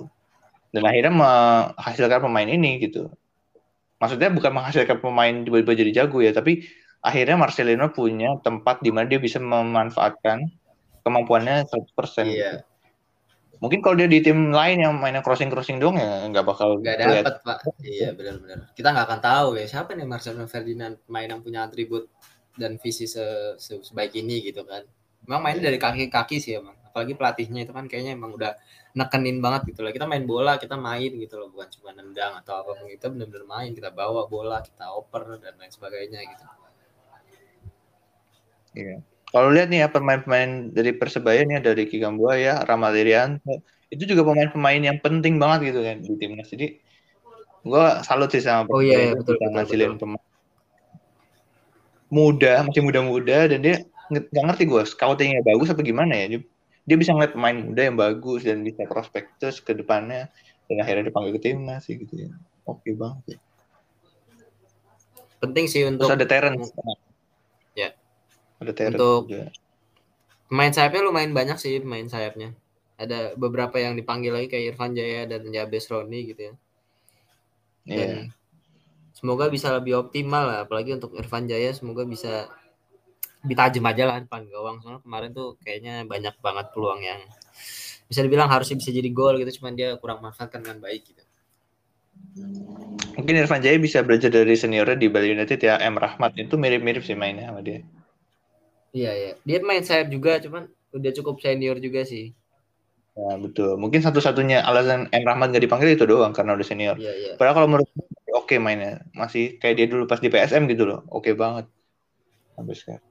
Dan 0.68 0.82
akhirnya 0.84 1.12
menghasilkan 1.16 2.20
pemain 2.20 2.48
ini 2.48 2.76
gitu. 2.84 3.08
Maksudnya 3.98 4.28
bukan 4.28 4.52
menghasilkan 4.52 5.00
pemain 5.00 5.34
tiba-tiba 5.42 5.72
jadi 5.74 5.90
jago 6.04 6.20
ya, 6.20 6.30
tapi 6.36 6.68
akhirnya 7.00 7.40
Marcelino 7.40 7.88
punya 7.90 8.36
tempat 8.44 8.84
di 8.84 8.92
mana 8.92 9.08
dia 9.08 9.18
bisa 9.18 9.40
memanfaatkan 9.40 10.44
kemampuannya 11.06 11.64
100%. 11.64 12.28
Iya. 12.28 12.52
Mungkin 13.58 13.82
kalau 13.82 13.98
dia 13.98 14.06
di 14.06 14.22
tim 14.22 14.54
lain 14.54 14.78
yang 14.86 14.94
mainnya 14.94 15.18
crossing 15.18 15.50
crossing 15.50 15.82
dong 15.82 15.98
ya 15.98 16.26
nggak 16.30 16.46
bakal 16.46 16.78
nggak 16.78 16.98
dapat 16.98 17.34
pak. 17.42 17.58
Iya 17.82 18.14
benar-benar. 18.14 18.70
Kita 18.74 18.94
nggak 18.94 19.06
akan 19.10 19.20
tahu 19.20 19.48
ya 19.58 19.66
siapa 19.66 19.98
nih 19.98 20.06
Marcelo 20.06 20.46
Ferdinand 20.46 20.94
main 21.10 21.26
yang 21.26 21.42
punya 21.42 21.66
atribut 21.66 22.06
dan 22.54 22.78
visi 22.78 23.10
se 23.10 23.22
-se 23.58 23.82
sebaik 23.82 24.14
ini 24.14 24.42
gitu 24.46 24.62
kan. 24.62 24.86
Memang 25.26 25.42
mainnya 25.42 25.68
dari 25.70 25.78
kaki-kaki 25.78 26.38
sih 26.38 26.54
emang. 26.56 26.78
Apalagi 26.86 27.18
pelatihnya 27.18 27.66
itu 27.66 27.72
kan 27.74 27.84
kayaknya 27.90 28.14
emang 28.14 28.34
udah 28.38 28.54
nekenin 28.94 29.42
banget 29.42 29.74
gitu 29.74 29.84
lah. 29.84 29.90
Kita 29.92 30.06
main 30.06 30.24
bola, 30.24 30.56
kita 30.56 30.74
main 30.78 31.12
gitu 31.14 31.34
loh, 31.36 31.52
bukan 31.52 31.68
cuma 31.78 31.90
nendang 31.92 32.38
atau 32.40 32.64
apa 32.64 32.78
pun. 32.78 32.86
Kita 32.88 33.12
benar-benar 33.12 33.44
main, 33.44 33.70
kita 33.76 33.90
bawa 33.92 34.26
bola, 34.26 34.58
kita 34.64 34.90
oper 34.94 35.38
dan 35.38 35.54
lain 35.60 35.70
sebagainya 35.70 36.20
gitu. 36.24 36.44
Iya. 38.78 38.96
Kalau 39.28 39.52
lihat 39.52 39.68
nih 39.68 39.84
ya 39.84 39.88
pemain-pemain 39.92 40.72
dari 40.72 40.96
Persebaya 40.96 41.44
nih 41.44 41.60
dari 41.60 41.84
Ki 41.84 42.00
ya, 42.00 42.54
Ramadirian, 42.64 43.36
itu 43.92 44.04
juga 44.08 44.24
pemain-pemain 44.24 44.80
yang 44.80 44.98
penting 45.04 45.36
banget 45.36 45.72
gitu 45.72 45.80
kan 45.84 46.00
di 46.00 46.12
timnas. 46.16 46.48
Jadi 46.48 46.80
gue 47.68 47.86
salut 48.04 48.32
sih 48.32 48.40
sama 48.40 48.64
oh, 48.72 48.80
iya, 48.80 49.12
betul, 49.12 49.36
betul, 49.36 49.48
ngasilin 49.52 49.92
betul. 49.96 50.00
pemain 50.00 50.26
muda, 52.08 52.64
masih 52.64 52.80
muda-muda 52.80 53.38
dan 53.52 53.60
dia 53.60 53.84
nggak 54.08 54.44
ngerti 54.48 54.64
gue 54.64 54.82
scoutingnya 54.88 55.44
bagus 55.44 55.68
apa 55.68 55.84
gimana 55.84 56.12
ya. 56.16 56.40
Dia 56.88 56.96
bisa 56.96 57.12
ngeliat 57.12 57.36
pemain 57.36 57.56
muda 57.56 57.82
yang 57.84 58.00
bagus 58.00 58.48
dan 58.48 58.64
bisa 58.64 58.88
prospek 58.88 59.36
terus 59.36 59.60
ke 59.60 59.76
depannya 59.76 60.32
dan 60.72 60.76
akhirnya 60.80 61.12
dipanggil 61.12 61.36
ke 61.36 61.40
timnas 61.52 61.84
sih 61.84 62.00
gitu 62.00 62.28
ya. 62.28 62.30
Oke 62.64 62.96
banget. 62.96 63.36
Ya. 63.36 63.38
Penting 65.44 65.64
sih 65.68 65.84
untuk 65.84 66.08
terus 66.08 66.16
ada 66.16 66.24
Terence. 66.24 66.72
Ada 68.58 68.72
Untuk 68.94 69.30
juga. 69.30 69.48
Pemain 70.48 70.72
sayapnya 70.72 71.02
lumayan 71.04 71.32
banyak 71.36 71.58
sih 71.60 71.78
pemain 71.78 72.08
sayapnya. 72.08 72.56
Ada 72.98 73.38
beberapa 73.38 73.78
yang 73.78 73.94
dipanggil 73.94 74.34
lagi 74.34 74.48
kayak 74.50 74.74
Irfan 74.74 74.96
Jaya 74.96 75.28
dan 75.28 75.46
Jabes 75.52 75.86
Roni 75.86 76.20
gitu 76.34 76.40
ya. 76.50 76.54
Iya. 77.86 77.96
Dan 77.96 78.10
semoga 79.14 79.50
bisa 79.50 79.74
lebih 79.74 79.98
optimal 79.98 80.46
lah 80.46 80.58
apalagi 80.66 80.94
untuk 80.94 81.14
Irfan 81.18 81.50
Jaya 81.50 81.74
semoga 81.74 82.06
bisa 82.06 82.46
lebih 83.42 83.56
tajam 83.58 83.86
aja 83.86 84.02
lah 84.06 84.16
depan 84.22 84.46
gawang 84.46 84.78
soalnya 84.82 85.02
kemarin 85.02 85.30
tuh 85.34 85.58
kayaknya 85.62 86.06
banyak 86.06 86.34
banget 86.38 86.66
peluang 86.70 87.02
yang 87.02 87.22
bisa 88.06 88.22
dibilang 88.22 88.46
harusnya 88.46 88.78
bisa 88.78 88.90
jadi 88.94 89.10
gol 89.10 89.42
gitu 89.42 89.58
cuman 89.62 89.74
dia 89.74 89.98
kurang 89.98 90.22
manfaatkan 90.22 90.62
dengan 90.62 90.78
baik 90.78 91.02
gitu. 91.12 91.22
Mungkin 93.18 93.34
Irfan 93.34 93.62
Jaya 93.62 93.78
bisa 93.82 94.06
belajar 94.06 94.30
dari 94.30 94.54
seniornya 94.54 94.94
di 94.94 95.10
Bali 95.10 95.34
United 95.34 95.58
ya 95.58 95.82
M 95.82 95.98
Rahmat 95.98 96.38
itu 96.38 96.54
mirip-mirip 96.54 97.02
sih 97.02 97.18
mainnya 97.18 97.50
sama 97.50 97.62
dia. 97.62 97.82
Iya 98.92 99.12
iya. 99.12 99.32
Dia 99.44 99.58
main 99.60 99.84
sayap 99.84 100.08
juga, 100.08 100.40
cuman 100.40 100.68
udah 100.96 101.12
cukup 101.12 101.40
senior 101.44 101.76
juga 101.78 102.04
sih. 102.08 102.32
Ya 103.18 103.34
betul. 103.34 103.74
Mungkin 103.76 104.00
satu-satunya 104.00 104.62
alasan 104.62 105.10
M 105.10 105.24
Rahmat 105.26 105.50
gak 105.50 105.64
dipanggil 105.66 105.98
itu 105.98 106.06
doang 106.06 106.30
karena 106.30 106.54
udah 106.54 106.66
senior. 106.66 106.96
Iya 106.96 107.12
iya. 107.12 107.32
Padahal 107.34 107.54
kalau 107.58 107.68
menurut 107.68 107.88
oke 108.30 108.46
okay 108.46 108.58
mainnya, 108.62 109.02
masih 109.12 109.58
kayak 109.58 109.74
dia 109.74 109.86
dulu 109.90 110.06
pas 110.06 110.22
di 110.22 110.30
PSM 110.30 110.70
gitu 110.70 110.86
loh, 110.86 111.02
oke 111.10 111.26
okay 111.26 111.34
banget. 111.34 111.66
Sampai 112.54 112.74
sekarang. 112.78 113.06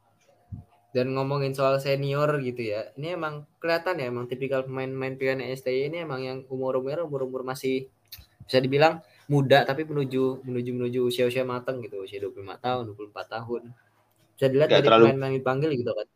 Dan 0.95 1.13
ngomongin 1.13 1.51
soal 1.53 1.77
senior 1.83 2.39
gitu 2.39 2.73
ya, 2.73 2.89
ini 2.95 3.13
emang 3.13 3.45
kelihatan 3.59 3.99
ya 3.99 4.07
emang 4.07 4.25
tipikal 4.31 4.63
pemain-pemain 4.63 5.19
pilihan 5.19 5.43
STY 5.43 5.93
ini 5.93 5.97
emang 6.07 6.23
yang 6.23 6.39
umur-umur 6.47 7.05
umur-umur 7.05 7.43
masih 7.43 7.91
bisa 8.47 8.57
dibilang 8.63 9.03
muda 9.27 9.67
tapi 9.67 9.83
menuju 9.83 10.47
menuju 10.47 10.71
menuju 10.71 10.99
usia-usia 11.11 11.43
matang 11.43 11.83
gitu, 11.83 12.01
usia 12.01 12.23
25 12.23 12.63
tahun, 12.63 12.83
24 12.95 13.27
tahun 13.27 13.61
bisa 14.37 14.53
dilihat 14.53 14.69
gak 14.69 14.77
dari 14.77 14.87
terlalu... 14.87 15.05
pemain 15.09 15.21
yang 15.25 15.35
dipanggil 15.41 15.69
gitu 15.73 15.91
kan. 15.97 16.07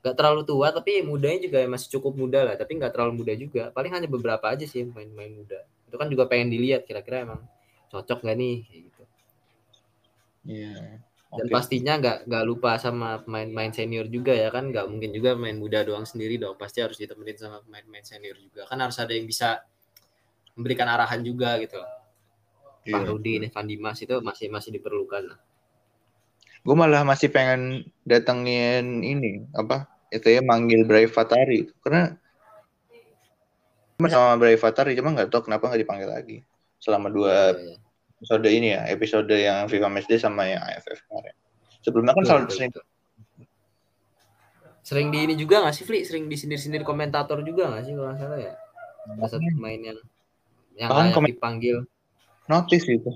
Gak 0.00 0.16
terlalu 0.16 0.40
tua 0.48 0.72
tapi 0.72 1.04
mudanya 1.04 1.38
juga 1.44 1.58
masih 1.68 1.88
cukup 2.00 2.16
muda 2.16 2.40
lah. 2.48 2.54
Tapi 2.56 2.80
nggak 2.80 2.92
terlalu 2.96 3.12
muda 3.20 3.32
juga. 3.36 3.62
Paling 3.76 3.92
hanya 3.92 4.08
beberapa 4.08 4.48
aja 4.48 4.64
sih 4.64 4.88
main-main 4.88 5.36
muda. 5.36 5.60
Itu 5.84 6.00
kan 6.00 6.08
juga 6.08 6.24
pengen 6.24 6.48
dilihat 6.48 6.88
kira-kira 6.88 7.28
emang 7.28 7.44
cocok 7.92 8.24
gak 8.24 8.36
nih 8.40 8.56
kayak 8.64 8.82
gitu. 8.88 9.02
Iya. 10.48 10.72
Yeah. 10.72 10.88
Dan 11.36 11.46
pastinya 11.52 12.00
nggak 12.00 12.32
nggak 12.32 12.44
lupa 12.48 12.80
sama 12.80 13.20
pemain-pemain 13.20 13.74
senior 13.76 14.08
juga 14.08 14.32
ya 14.32 14.48
kan. 14.48 14.72
Nggak 14.72 14.88
mungkin 14.88 15.12
juga 15.12 15.36
main 15.36 15.60
muda 15.60 15.84
doang 15.84 16.08
sendiri 16.08 16.40
dong. 16.40 16.56
Pasti 16.56 16.80
harus 16.80 16.96
ditemenin 16.96 17.36
sama 17.36 17.60
pemain-pemain 17.60 18.06
senior 18.06 18.40
juga. 18.40 18.64
Kan 18.64 18.80
harus 18.80 18.96
ada 18.96 19.12
yang 19.12 19.28
bisa 19.28 19.60
memberikan 20.56 20.88
arahan 20.88 21.20
juga 21.20 21.60
gitu. 21.60 21.76
Yeah. 22.88 22.96
Pak 22.96 23.12
Rudi, 23.12 23.44
Evan 23.44 23.66
Dimas 23.68 24.00
itu 24.00 24.16
masih 24.24 24.48
masih 24.48 24.72
diperlukan 24.72 25.34
lah 25.34 25.40
gue 26.66 26.74
malah 26.74 27.06
masih 27.06 27.30
pengen 27.30 27.86
datengin 28.02 29.06
ini 29.06 29.46
apa 29.54 29.86
itu 30.10 30.26
ya 30.26 30.42
manggil 30.42 30.82
Brave 30.82 31.14
Fatari 31.14 31.70
karena 31.86 32.18
sama 34.10 34.34
Brave 34.34 34.58
Fatari 34.58 34.98
cuma 34.98 35.14
nggak 35.14 35.30
tahu 35.30 35.46
kenapa 35.46 35.70
nggak 35.70 35.86
dipanggil 35.86 36.10
lagi 36.10 36.38
selama 36.82 37.06
dua 37.08 37.54
iya, 37.54 37.70
iya. 37.70 37.76
episode 38.18 38.48
ini 38.50 38.68
ya 38.74 38.80
episode 38.90 39.30
yang 39.30 39.70
FIFA 39.70 39.88
Matchday 39.94 40.18
sama 40.18 40.44
yang 40.44 40.60
AFF 40.60 41.06
kemarin. 41.08 41.34
Sebelumnya 41.80 42.12
kan 42.12 42.24
selalu 42.26 42.44
sering 42.52 42.72
sering 44.86 45.08
di 45.08 45.18
ini 45.24 45.34
juga 45.38 45.64
nggak 45.64 45.74
sih 45.74 45.84
Fli? 45.88 46.04
Sering 46.04 46.28
di 46.28 46.36
sindir-sindir 46.36 46.84
komentator 46.84 47.40
juga 47.40 47.72
nggak 47.72 47.82
sih 47.88 47.92
kalau 47.96 48.14
salah 48.20 48.38
ya? 48.38 48.54
Saat 49.24 49.40
main 49.56 49.80
yang 49.80 49.98
yang 50.76 51.14
dipanggil. 51.24 51.88
Notice 52.46 52.86
itu. 52.86 53.10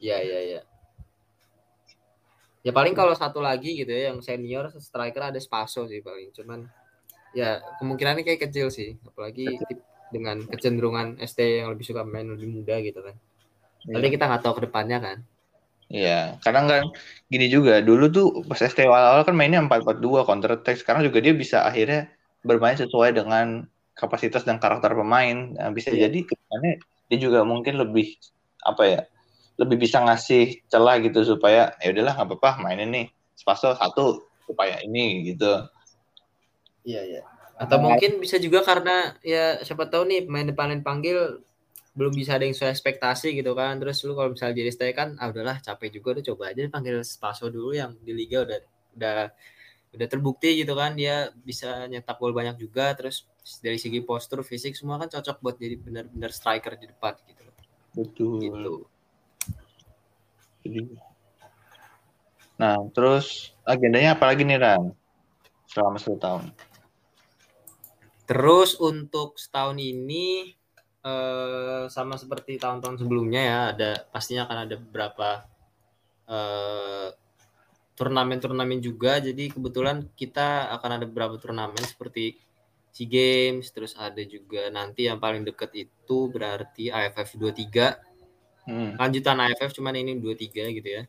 Iya 0.00 0.18
iya 0.24 0.38
iya 0.42 0.60
Ya 2.66 2.74
paling 2.74 2.98
kalau 2.98 3.14
satu 3.14 3.38
lagi 3.38 3.78
gitu 3.78 3.94
ya 3.94 4.10
yang 4.10 4.18
senior 4.18 4.74
striker 4.74 5.30
ada 5.30 5.38
Spaso 5.38 5.86
sih 5.86 6.02
paling. 6.02 6.34
Cuman 6.34 6.66
ya 7.30 7.62
kemungkinannya 7.78 8.26
kayak 8.26 8.50
kecil 8.50 8.74
sih. 8.74 8.98
Apalagi 9.06 9.62
dengan 10.10 10.42
kecenderungan 10.50 11.22
ST 11.22 11.62
yang 11.62 11.70
lebih 11.70 11.86
suka 11.86 12.02
main 12.02 12.26
lebih 12.26 12.50
muda 12.50 12.82
gitu 12.82 13.06
kan. 13.06 13.14
Tapi 13.86 14.06
ya. 14.10 14.12
kita 14.18 14.24
nggak 14.26 14.42
tahu 14.42 14.54
ke 14.58 14.62
depannya 14.66 14.98
kan. 14.98 15.18
Iya, 15.86 16.42
kadang 16.42 16.66
kan 16.66 16.82
gini 17.30 17.46
juga. 17.46 17.78
Dulu 17.78 18.10
tuh 18.10 18.26
pas 18.50 18.58
ST 18.58 18.82
awal-awal 18.82 19.22
kan 19.22 19.38
mainnya 19.38 19.62
4-4-2 19.62 20.26
counter 20.26 20.50
attack. 20.58 20.82
Sekarang 20.82 21.06
juga 21.06 21.22
dia 21.22 21.38
bisa 21.38 21.62
akhirnya 21.62 22.10
bermain 22.42 22.74
sesuai 22.74 23.14
dengan 23.14 23.70
kapasitas 23.94 24.42
dan 24.42 24.58
karakter 24.58 24.90
pemain. 24.98 25.54
Nah, 25.54 25.70
bisa 25.70 25.94
yeah. 25.94 26.10
jadi 26.10 26.18
ke 26.26 26.34
depannya 26.34 26.82
dia 27.06 27.18
juga 27.22 27.46
mungkin 27.46 27.78
lebih 27.78 28.18
apa 28.66 28.82
ya 28.82 29.00
lebih 29.56 29.88
bisa 29.88 30.04
ngasih 30.04 30.60
celah 30.68 31.00
gitu 31.00 31.24
supaya 31.24 31.72
ya 31.80 31.88
udahlah 31.92 32.12
nggak 32.16 32.28
apa-apa 32.28 32.50
mainin 32.60 32.92
nih 32.92 33.06
Spaso 33.36 33.72
satu 33.76 34.28
supaya 34.44 34.80
ini 34.84 35.32
gitu. 35.32 35.64
Iya 36.86 37.02
iya. 37.04 37.22
Atau 37.56 37.80
mungkin 37.80 38.20
bisa 38.20 38.36
juga 38.36 38.60
karena 38.60 39.16
ya 39.24 39.60
siapa 39.64 39.88
tahu 39.88 40.08
nih 40.08 40.28
pemain 40.28 40.46
depan 40.46 40.72
yang 40.76 40.84
panggil 40.84 41.40
belum 41.96 42.12
bisa 42.12 42.36
ada 42.36 42.44
yang 42.44 42.52
sesuai 42.52 42.72
ekspektasi 42.76 43.32
gitu 43.32 43.56
kan. 43.56 43.80
Terus 43.80 44.04
lu 44.04 44.12
kalau 44.12 44.32
misalnya 44.36 44.60
jadi 44.60 44.70
stay 44.72 44.92
kan 44.92 45.16
ah 45.16 45.32
udahlah 45.32 45.58
capek 45.64 46.00
juga 46.00 46.20
udah 46.20 46.24
coba 46.32 46.42
aja 46.52 46.60
panggil 46.68 47.00
Spaso 47.00 47.48
dulu 47.48 47.72
yang 47.72 47.96
di 48.00 48.12
liga 48.12 48.44
udah 48.44 48.58
udah 48.96 49.20
udah 49.96 50.08
terbukti 50.12 50.60
gitu 50.60 50.76
kan 50.76 50.92
dia 50.92 51.32
bisa 51.32 51.88
nyetak 51.88 52.20
gol 52.20 52.36
banyak 52.36 52.60
juga 52.60 52.92
terus 52.92 53.24
dari 53.64 53.80
segi 53.80 54.04
postur 54.04 54.44
fisik 54.44 54.76
semua 54.76 55.00
kan 55.00 55.08
cocok 55.08 55.40
buat 55.40 55.56
jadi 55.56 55.80
benar-benar 55.80 56.30
striker 56.36 56.76
di 56.76 56.92
depan 56.92 57.16
gitu. 57.24 57.44
Betul. 57.96 58.40
Gitu. 58.44 58.74
Nah, 62.56 62.76
terus 62.96 63.52
agendanya 63.68 64.16
apa 64.16 64.32
lagi 64.32 64.42
nih 64.42 64.56
Ran? 64.56 64.96
Selama 65.68 66.00
satu 66.00 66.16
tahun. 66.16 66.44
Terus 68.26 68.80
untuk 68.80 69.36
setahun 69.36 69.76
ini 69.78 70.56
eh, 71.04 71.84
sama 71.92 72.16
seperti 72.16 72.56
tahun-tahun 72.56 73.04
sebelumnya 73.04 73.42
ya, 73.44 73.60
ada 73.76 73.90
pastinya 74.08 74.48
akan 74.48 74.58
ada 74.66 74.74
beberapa 74.80 75.28
eh, 76.26 77.08
turnamen-turnamen 77.96 78.80
juga. 78.80 79.20
Jadi 79.20 79.52
kebetulan 79.52 80.08
kita 80.16 80.72
akan 80.80 80.90
ada 81.00 81.04
beberapa 81.04 81.36
turnamen 81.36 81.84
seperti 81.84 82.40
SEA 82.96 83.04
Games, 83.04 83.68
terus 83.76 83.92
ada 84.00 84.24
juga 84.24 84.72
nanti 84.72 85.04
yang 85.04 85.20
paling 85.20 85.44
deket 85.44 85.76
itu 85.76 86.32
berarti 86.32 86.88
AFF 86.88 87.36
23 87.36 88.05
Hmm. 88.66 88.98
Lanjutan 88.98 89.38
AFF 89.38 89.78
cuman 89.78 89.94
ini 89.94 90.18
2-3 90.18 90.76
gitu 90.76 90.88
ya. 90.90 91.02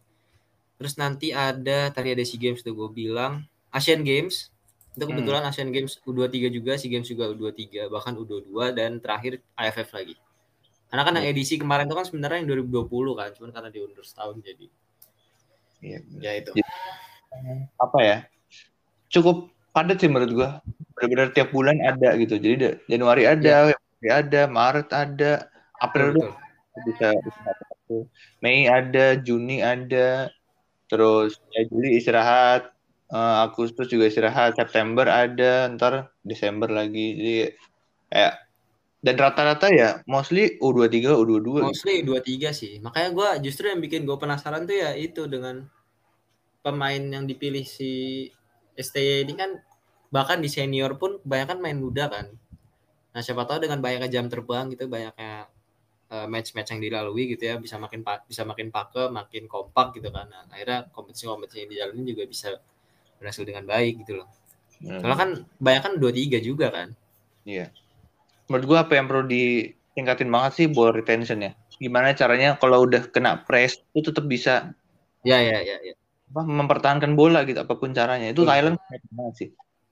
Terus 0.77 0.93
nanti 1.01 1.33
ada 1.33 1.89
tadi 1.89 2.13
ada 2.13 2.21
SEA 2.21 2.37
Games 2.37 2.61
tuh 2.61 2.77
gue 2.77 2.89
bilang 2.93 3.43
Asian 3.73 4.05
Games 4.05 4.53
itu 4.97 5.05
hmm. 5.05 5.13
kebetulan 5.13 5.41
hmm. 5.45 5.49
Asian 5.53 5.69
Games 5.69 5.93
U23 6.05 6.49
juga, 6.53 6.73
SEA 6.77 6.89
Games 6.89 7.05
juga 7.05 7.29
U23, 7.29 7.89
bahkan 7.89 8.17
U22 8.17 8.73
dan 8.73 8.97
terakhir 8.97 9.41
AFF 9.53 9.93
lagi. 9.93 10.17
Karena 10.89 11.03
kan 11.05 11.13
yang 11.21 11.25
hmm. 11.29 11.33
edisi 11.37 11.53
kemarin 11.61 11.85
itu 11.85 11.93
kan 11.93 12.05
sebenarnya 12.09 12.37
yang 12.41 12.65
2020 12.65 13.13
kan, 13.13 13.29
cuman 13.37 13.49
karena 13.53 13.69
diundur 13.69 14.01
setahun 14.01 14.41
jadi. 14.41 14.65
Iya, 15.85 15.99
ya 16.17 16.31
itu. 16.41 16.51
Apa 17.77 17.99
ya? 18.01 18.17
Cukup 19.13 19.53
padat 19.69 20.01
sih 20.01 20.09
menurut 20.09 20.33
gua. 20.33 20.49
Benar-benar 20.97 21.29
tiap 21.29 21.53
bulan 21.53 21.77
ada 21.77 22.17
gitu. 22.17 22.41
Jadi 22.41 22.81
Januari 22.89 23.29
ada, 23.29 23.69
ya. 23.69 23.77
Februari 23.77 24.09
ada, 24.09 24.41
Maret 24.49 24.89
ada, 24.89 25.31
April 25.77 26.33
bisa, 26.85 27.15
bisa 27.17 27.49
Mei 28.43 28.67
ada, 28.67 29.15
Juni 29.15 29.63
ada, 29.63 30.27
terus 30.91 31.39
ya 31.55 31.63
Juli 31.71 31.97
istirahat, 31.97 32.75
uh, 33.11 33.47
Agustus 33.47 33.87
juga 33.87 34.11
istirahat, 34.11 34.59
September 34.59 35.07
ada, 35.07 35.71
ntar 35.71 36.11
Desember 36.21 36.67
lagi. 36.67 37.07
Jadi 37.15 37.35
kayak 38.11 38.35
Dan 38.97 39.13
rata-rata 39.13 39.69
ya 39.69 40.01
mostly 40.09 40.57
U23, 40.57 41.15
U22. 41.21 41.63
Mostly 41.63 42.01
U23 42.01 42.33
sih. 42.49 42.73
Makanya 42.81 43.09
gue 43.13 43.29
justru 43.47 43.69
yang 43.69 43.79
bikin 43.79 44.09
gue 44.09 44.17
penasaran 44.17 44.65
tuh 44.65 44.73
ya 44.73 44.97
itu 44.97 45.29
dengan 45.29 45.69
pemain 46.65 46.99
yang 46.99 47.29
dipilih 47.29 47.63
si 47.63 48.25
STY 48.75 49.23
ini 49.23 49.33
kan 49.37 49.61
bahkan 50.09 50.41
di 50.41 50.49
senior 50.49 50.97
pun 50.97 51.21
kebanyakan 51.23 51.57
main 51.61 51.77
muda 51.77 52.09
kan. 52.09 52.25
Nah 53.13 53.21
siapa 53.21 53.45
tahu 53.45 53.63
dengan 53.63 53.79
banyaknya 53.79 54.09
jam 54.09 54.25
terbang 54.27 54.73
gitu, 54.73 54.89
banyaknya 54.89 55.45
match-match 56.07 56.71
yang 56.71 56.79
dilalui 56.79 57.35
gitu 57.35 57.43
ya, 57.51 57.55
bisa 57.59 57.75
makin 57.75 57.99
bisa 58.23 58.47
makin 58.47 58.71
pake, 58.71 59.11
makin 59.11 59.43
kompak 59.51 59.99
gitu 59.99 60.07
kan. 60.07 60.31
Nah, 60.31 60.47
akhirnya 60.47 60.87
kompetisi-kompetisi 60.95 61.67
yang 61.67 61.69
dijalanin 61.71 62.05
juga 62.07 62.23
bisa 62.23 62.49
berhasil 63.19 63.43
dengan 63.43 63.67
baik 63.67 64.05
gitu 64.05 64.23
loh. 64.23 64.29
Hmm. 64.79 65.01
Soalnya 65.01 65.17
kan 65.17 65.29
banyak 65.57 65.81
kan 65.83 65.93
dua 65.97 66.11
tiga 66.13 66.37
juga 66.39 66.69
kan. 66.69 66.93
Iya. 67.43 67.73
Menurut 68.47 68.65
gua 68.69 68.77
apa 68.87 68.93
yang 68.95 69.09
perlu 69.09 69.27
ditingkatin 69.27 70.29
banget 70.31 70.51
sih 70.55 70.65
ball 70.71 70.95
retention 70.95 71.43
ya. 71.43 71.51
Gimana 71.75 72.15
caranya 72.15 72.55
kalau 72.55 72.87
udah 72.87 73.09
kena 73.11 73.43
press 73.43 73.81
itu 73.91 74.13
tetap 74.13 74.25
bisa 74.29 74.71
ya 75.25 75.43
ya 75.43 75.59
ya 75.59 75.77
ya 75.83 75.95
apa 76.27 76.43
mempertahankan 76.43 77.15
bola 77.19 77.43
gitu 77.43 77.59
apa 77.63 77.73
pun 77.75 77.91
caranya. 77.91 78.31
Itu 78.31 78.47
Thailand 78.47 78.79
banget 79.11 79.35
sih. 79.35 79.49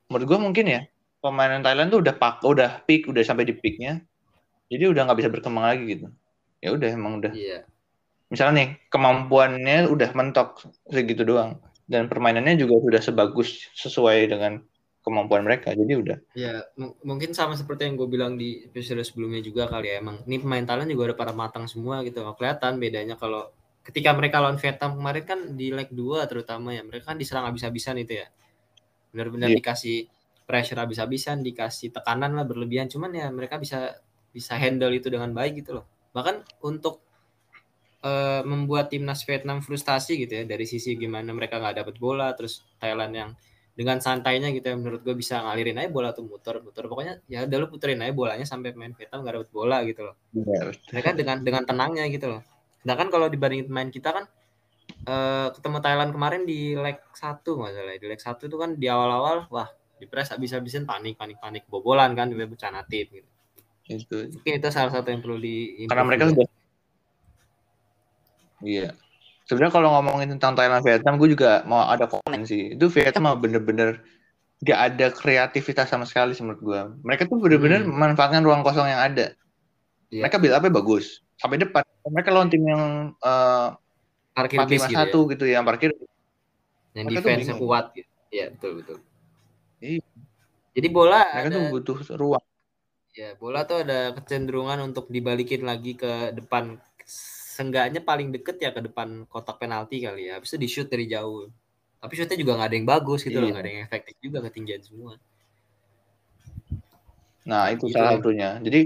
Menurut 0.08 0.26
gua 0.30 0.40
mungkin 0.40 0.66
ya 0.70 0.82
pemainan 1.20 1.66
Thailand 1.66 1.90
tuh 1.90 2.00
udah 2.06 2.14
pak 2.16 2.46
udah 2.46 2.86
peak 2.86 3.10
udah 3.10 3.24
sampai 3.26 3.50
di 3.50 3.58
peaknya. 3.58 4.00
Jadi 4.72 4.84
udah 4.90 5.02
nggak 5.06 5.20
bisa 5.22 5.30
berkembang 5.30 5.66
lagi 5.66 5.84
gitu. 5.98 6.08
Ya 6.60 6.74
udah 6.74 6.90
emang 6.90 7.22
udah. 7.22 7.32
Iya. 7.34 7.66
Misalnya 8.34 8.54
nih 8.58 8.70
kemampuannya 8.90 9.86
udah 9.90 10.10
mentok 10.18 10.66
segitu 10.90 11.22
doang 11.22 11.62
dan 11.86 12.10
permainannya 12.10 12.58
juga 12.58 12.82
sudah 12.82 13.02
sebagus 13.02 13.70
sesuai 13.78 14.26
dengan 14.26 14.58
kemampuan 15.06 15.46
mereka 15.46 15.70
jadi 15.78 15.94
udah 16.02 16.18
ya 16.34 16.66
mungkin 17.06 17.38
sama 17.38 17.54
seperti 17.54 17.86
yang 17.86 17.94
gue 17.94 18.10
bilang 18.10 18.34
di 18.42 18.66
episode 18.66 19.06
sebelumnya 19.06 19.38
juga 19.46 19.70
kali 19.70 19.94
ya 19.94 20.02
emang 20.02 20.26
ini 20.26 20.42
pemain 20.42 20.66
Thailand 20.66 20.90
juga 20.90 21.14
udah 21.14 21.18
pada 21.22 21.34
matang 21.38 21.70
semua 21.70 22.02
gitu 22.02 22.26
kelihatan 22.34 22.82
bedanya 22.82 23.14
kalau 23.14 23.54
ketika 23.86 24.18
mereka 24.18 24.42
lawan 24.42 24.58
Vietnam 24.58 24.98
kemarin 24.98 25.24
kan 25.30 25.40
di 25.54 25.70
leg 25.70 25.94
2 25.94 26.26
terutama 26.26 26.74
ya 26.74 26.82
mereka 26.82 27.14
kan 27.14 27.22
diserang 27.22 27.46
habis-habisan 27.46 28.02
itu 28.02 28.18
ya 28.18 28.28
benar-benar 29.14 29.54
yeah. 29.54 29.62
dikasih 29.62 30.10
pressure 30.50 30.82
habis-habisan 30.82 31.46
dikasih 31.46 31.94
tekanan 31.94 32.34
lah 32.34 32.50
berlebihan 32.50 32.90
cuman 32.90 33.14
ya 33.14 33.30
mereka 33.30 33.62
bisa 33.62 33.94
bisa 34.36 34.60
handle 34.60 34.92
itu 34.92 35.08
dengan 35.08 35.32
baik 35.32 35.64
gitu 35.64 35.80
loh. 35.80 35.88
Bahkan 36.12 36.60
untuk 36.68 37.00
uh, 38.06 38.42
membuat 38.44 38.92
timnas 38.94 39.24
Vietnam 39.24 39.64
frustasi 39.64 40.20
gitu 40.22 40.34
ya 40.36 40.44
dari 40.44 40.68
sisi 40.68 40.94
gimana 41.00 41.32
mereka 41.32 41.58
nggak 41.58 41.82
dapat 41.82 41.96
bola 41.98 42.36
terus 42.38 42.62
Thailand 42.78 43.14
yang 43.16 43.32
dengan 43.76 44.00
santainya 44.00 44.56
gitu 44.56 44.72
ya 44.72 44.76
menurut 44.80 45.04
gue 45.04 45.16
bisa 45.20 45.44
ngalirin 45.44 45.76
aja 45.76 45.92
bola 45.92 46.16
tuh 46.16 46.24
muter 46.24 46.64
muter 46.64 46.88
pokoknya 46.88 47.20
ya 47.28 47.44
udah 47.44 47.58
lu 47.60 47.68
puterin 47.68 48.00
aja 48.00 48.16
bolanya 48.16 48.48
sampai 48.48 48.72
main 48.72 48.96
Vietnam 48.96 49.20
nggak 49.24 49.36
dapet 49.36 49.50
bola 49.52 49.78
gitu 49.84 50.02
loh. 50.08 50.16
Ya, 50.32 50.72
mereka 50.96 51.10
dengan 51.12 51.38
dengan 51.44 51.64
tenangnya 51.68 52.08
gitu 52.08 52.28
loh. 52.32 52.42
Sedangkan 52.84 53.08
kalau 53.12 53.28
dibandingin 53.28 53.68
main 53.68 53.92
kita 53.92 54.16
kan 54.16 54.26
uh, 55.12 55.52
ketemu 55.52 55.78
Thailand 55.84 56.12
kemarin 56.16 56.42
di 56.48 56.72
leg 56.80 57.04
satu 57.12 57.60
masalah 57.60 58.00
di 58.00 58.08
leg 58.08 58.22
satu 58.22 58.48
itu 58.48 58.56
kan 58.56 58.80
di 58.80 58.88
awal-awal 58.88 59.52
wah 59.52 59.68
di 60.00 60.08
press 60.08 60.32
habis-habisan 60.32 60.88
panik 60.88 61.20
panik 61.20 61.36
panik. 61.44 61.68
Bobolan 61.68 62.16
kan 62.16 62.32
di 62.32 62.40
natif 62.40 63.12
gitu 63.12 63.35
itu 63.86 64.34
mungkin 64.34 64.54
itu 64.58 64.68
salah 64.74 64.90
satu 64.90 65.14
yang 65.14 65.22
perlu 65.22 65.38
di 65.38 65.86
karena 65.86 66.04
mereka 66.06 66.34
sudah 66.34 66.48
iya. 68.66 68.90
Sebenarnya 69.46 69.78
kalau 69.78 69.94
ngomongin 69.94 70.34
tentang 70.34 70.58
Thailand 70.58 70.82
Vietnam 70.82 71.22
gue 71.22 71.30
juga 71.30 71.62
mau 71.70 71.86
ada 71.86 72.10
komen 72.10 72.50
sih. 72.50 72.74
Itu 72.74 72.90
Vietnam 72.90 73.38
bener-bener 73.38 74.02
gak 74.66 74.80
ada 74.90 75.14
kreativitas 75.14 75.86
sama 75.86 76.10
sekali 76.10 76.34
menurut 76.42 76.62
gue 76.66 76.80
mereka 77.06 77.30
tuh 77.30 77.38
bener-bener 77.38 77.86
hmm. 77.86 77.94
memanfaatkan 77.94 78.42
ruang 78.42 78.66
kosong 78.66 78.90
yang 78.90 78.98
ada. 79.06 79.38
Yeah. 80.10 80.26
mereka 80.26 80.42
build 80.42 80.58
apa 80.58 80.74
bagus. 80.74 81.22
Sampai 81.38 81.62
depan 81.62 81.86
mereka 82.10 82.34
lawan 82.34 82.50
tim 82.50 82.66
yang 82.66 83.14
uh, 83.22 83.78
parkir 84.34 84.66
lima 84.66 84.90
gitu 84.90 84.98
satu 84.98 85.20
ya. 85.22 85.32
gitu 85.38 85.46
yang 85.46 85.62
parkir. 85.62 85.94
Yang 86.98 87.06
defense 87.22 87.46
yang 87.46 87.62
kuat 87.62 87.86
gitu. 87.94 88.10
ya 88.34 88.46
betul 88.50 88.72
betul. 88.82 88.98
Iya. 89.84 90.02
jadi 90.74 90.88
bola 90.90 91.22
mereka 91.22 91.48
ada, 91.52 91.56
tuh 91.56 91.64
butuh 91.70 91.98
ruang 92.18 92.46
ya 93.16 93.32
bola 93.40 93.64
tuh 93.64 93.88
ada 93.88 94.12
kecenderungan 94.12 94.92
untuk 94.92 95.08
dibalikin 95.08 95.64
lagi 95.64 95.96
ke 95.96 96.36
depan 96.36 96.76
seenggaknya 97.56 98.04
paling 98.04 98.36
deket 98.36 98.60
ya 98.60 98.76
ke 98.76 98.84
depan 98.84 99.24
kotak 99.32 99.56
penalti 99.64 100.04
kali 100.04 100.28
ya. 100.28 100.38
Habis 100.38 100.54
itu 100.54 100.60
di 100.60 100.68
shoot 100.68 100.88
dari 100.92 101.08
jauh. 101.08 101.48
Tapi 102.04 102.14
shootnya 102.20 102.36
juga 102.36 102.60
nggak 102.60 102.68
ada 102.68 102.76
yang 102.76 102.88
bagus 102.92 103.24
gitu 103.24 103.40
iya. 103.40 103.42
loh, 103.42 103.50
nggak 103.56 103.64
ada 103.64 103.72
yang 103.72 103.84
efektif 103.88 104.16
juga 104.20 104.38
ketinggian 104.44 104.84
semua. 104.84 105.16
Nah 107.48 107.72
itu 107.72 107.88
gitu 107.88 107.96
salah 107.96 108.20
satunya. 108.20 108.60
Jadi 108.60 108.80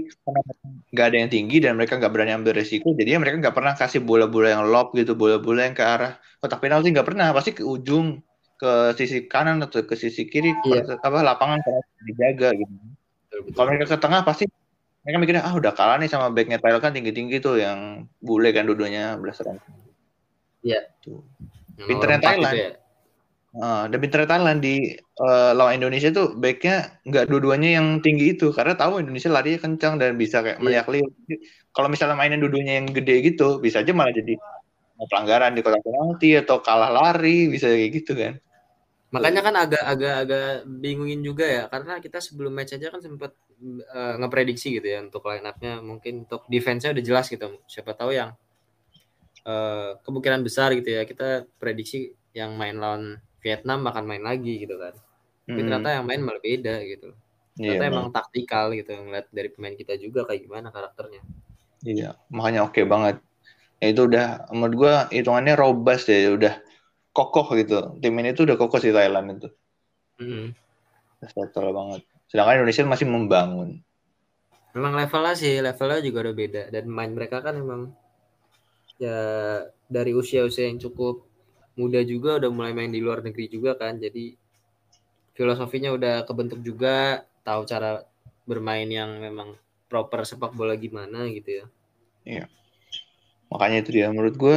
nggak 0.94 1.06
ada 1.10 1.16
yang 1.18 1.30
tinggi 1.34 1.56
dan 1.58 1.74
mereka 1.74 1.98
nggak 1.98 2.12
berani 2.14 2.32
ambil 2.38 2.54
resiko, 2.54 2.94
jadi 2.94 3.18
mereka 3.18 3.42
nggak 3.42 3.56
pernah 3.56 3.74
kasih 3.74 4.00
bola-bola 4.06 4.54
yang 4.54 4.64
lob 4.70 4.94
gitu, 4.94 5.18
bola-bola 5.18 5.66
yang 5.66 5.74
ke 5.74 5.82
arah 5.82 6.16
kotak 6.38 6.62
penalti 6.62 6.94
nggak 6.94 7.08
pernah. 7.10 7.34
Pasti 7.34 7.50
ke 7.58 7.66
ujung, 7.66 8.22
ke 8.54 8.94
sisi 8.94 9.26
kanan 9.26 9.58
atau 9.66 9.82
ke 9.82 9.98
sisi 9.98 10.30
kiri, 10.30 10.54
iya. 10.70 10.94
apa 11.02 11.18
lapangan 11.26 11.58
dijaga 12.06 12.54
gitu. 12.54 12.72
Kalau 13.54 13.68
mereka 13.72 13.86
ke 13.90 13.98
tengah 14.00 14.20
pasti 14.22 14.44
mereka 15.00 15.16
mikirnya 15.16 15.44
ah 15.48 15.54
udah 15.56 15.72
kalah 15.72 15.96
nih 15.96 16.10
sama 16.12 16.28
backnya 16.28 16.60
Thailand 16.60 16.82
kan 16.84 16.92
tinggi-tinggi 16.92 17.40
tuh 17.40 17.56
yang 17.56 18.04
bule 18.20 18.52
kan 18.52 18.68
dudunya 18.68 19.16
belasan. 19.16 19.56
Iya. 20.60 20.92
Tuh. 21.00 21.24
Pinternya 21.80 22.20
Thailand. 22.20 22.54
Gitu 22.54 22.64
ya? 22.68 22.72
Uh, 23.50 23.90
dan 23.90 23.98
pinternya 23.98 24.28
Thailand 24.30 24.58
di 24.62 24.94
uh, 25.18 25.50
lawan 25.58 25.82
Indonesia 25.82 26.06
tuh 26.14 26.38
backnya 26.38 27.02
nggak 27.02 27.26
dua-duanya 27.26 27.82
yang 27.82 27.98
tinggi 27.98 28.38
itu 28.38 28.54
karena 28.54 28.78
tahu 28.78 29.02
Indonesia 29.02 29.26
larinya 29.26 29.58
kencang 29.58 29.98
dan 29.98 30.14
bisa 30.14 30.38
kayak 30.38 30.62
yeah. 30.62 30.86
melihat 30.86 31.10
Kalau 31.74 31.90
misalnya 31.90 32.14
mainin 32.14 32.38
dua-duanya 32.38 32.78
yang 32.78 32.86
gede 32.90 33.26
gitu 33.26 33.58
bisa 33.58 33.82
aja 33.82 33.90
malah 33.90 34.14
jadi 34.14 34.38
pelanggaran 35.00 35.56
di 35.56 35.64
kotak 35.64 35.82
penalti 35.82 36.36
atau 36.36 36.60
kalah 36.60 36.92
lari 36.92 37.48
bisa 37.48 37.72
kayak 37.72 37.90
gitu 37.90 38.12
kan. 38.14 38.36
Makanya 39.10 39.42
kan 39.42 39.54
agak-agak 39.58 40.14
agak 40.22 40.46
bingungin 40.66 41.20
juga 41.26 41.42
ya 41.42 41.62
karena 41.66 41.98
kita 41.98 42.22
sebelum 42.22 42.54
match 42.54 42.78
aja 42.78 42.94
kan 42.94 43.02
sempat 43.02 43.34
uh, 43.90 44.14
ngeprediksi 44.22 44.78
gitu 44.78 44.86
ya 44.86 45.02
untuk 45.02 45.26
line 45.26 45.42
up-nya 45.42 45.82
mungkin 45.82 46.30
untuk 46.30 46.46
defense-nya 46.46 46.94
udah 46.94 47.04
jelas 47.04 47.26
gitu. 47.26 47.58
Siapa 47.66 47.98
tahu 47.98 48.14
yang 48.14 48.38
uh, 49.42 49.98
kemungkinan 50.06 50.46
besar 50.46 50.70
gitu 50.78 50.94
ya 50.94 51.02
kita 51.02 51.42
prediksi 51.58 52.14
yang 52.38 52.54
main 52.54 52.78
lawan 52.78 53.18
Vietnam 53.42 53.82
akan 53.90 54.04
main 54.06 54.22
lagi 54.22 54.62
gitu 54.62 54.78
kan. 54.78 54.94
Tapi 55.50 55.58
hmm. 55.58 55.66
ternyata 55.66 55.88
yang 55.98 56.06
main 56.06 56.22
malah 56.22 56.42
beda 56.42 56.78
gitu. 56.86 57.10
Ternyata 57.58 57.82
yeah, 57.82 57.90
emang 57.90 58.08
taktikal 58.14 58.70
gitu 58.72 58.94
ngeliat 58.94 59.26
dari 59.34 59.50
pemain 59.50 59.74
kita 59.74 59.98
juga 59.98 60.22
kayak 60.22 60.46
gimana 60.46 60.70
karakternya. 60.70 61.20
Iya, 61.82 62.14
makanya 62.30 62.68
oke 62.68 62.78
okay 62.78 62.84
banget. 62.86 63.16
Ya 63.82 63.86
itu 63.90 64.06
udah 64.06 64.46
menurut 64.54 64.74
gua 64.76 64.94
hitungannya 65.10 65.56
robust 65.56 66.06
ya, 66.12 66.30
udah 66.30 66.54
kokoh 67.10 67.46
gitu. 67.58 67.98
Tim 67.98 68.14
ini 68.18 68.34
tuh 68.34 68.46
udah 68.46 68.56
kokoh 68.56 68.78
sih 68.78 68.94
Thailand 68.94 69.38
itu. 69.38 69.48
Hmm. 70.20 70.54
Settle 71.20 71.74
banget. 71.74 72.00
Sedangkan 72.30 72.62
Indonesia 72.62 72.84
masih 72.86 73.06
membangun. 73.10 73.70
Memang 74.70 74.94
levelnya 74.94 75.34
sih, 75.34 75.58
levelnya 75.58 75.98
juga 76.00 76.18
udah 76.30 76.34
beda. 76.34 76.62
Dan 76.70 76.84
main 76.86 77.10
mereka 77.10 77.42
kan 77.42 77.58
memang 77.58 77.90
ya 79.00 79.18
dari 79.90 80.12
usia-usia 80.14 80.70
yang 80.70 80.78
cukup 80.78 81.26
muda 81.74 82.04
juga 82.04 82.36
udah 82.38 82.50
mulai 82.52 82.72
main 82.76 82.92
di 82.92 83.02
luar 83.02 83.24
negeri 83.26 83.50
juga 83.50 83.74
kan. 83.74 83.98
Jadi 83.98 84.38
filosofinya 85.34 85.90
udah 85.90 86.22
kebentuk 86.22 86.62
juga, 86.62 87.26
tahu 87.42 87.66
cara 87.66 88.06
bermain 88.46 88.86
yang 88.86 89.18
memang 89.18 89.58
proper 89.90 90.22
sepak 90.22 90.54
bola 90.54 90.78
gimana 90.78 91.26
gitu 91.26 91.50
ya. 91.50 91.66
Iya. 92.22 92.44
Makanya 93.50 93.82
itu 93.82 93.90
dia 93.90 94.06
menurut 94.06 94.34
gue 94.38 94.56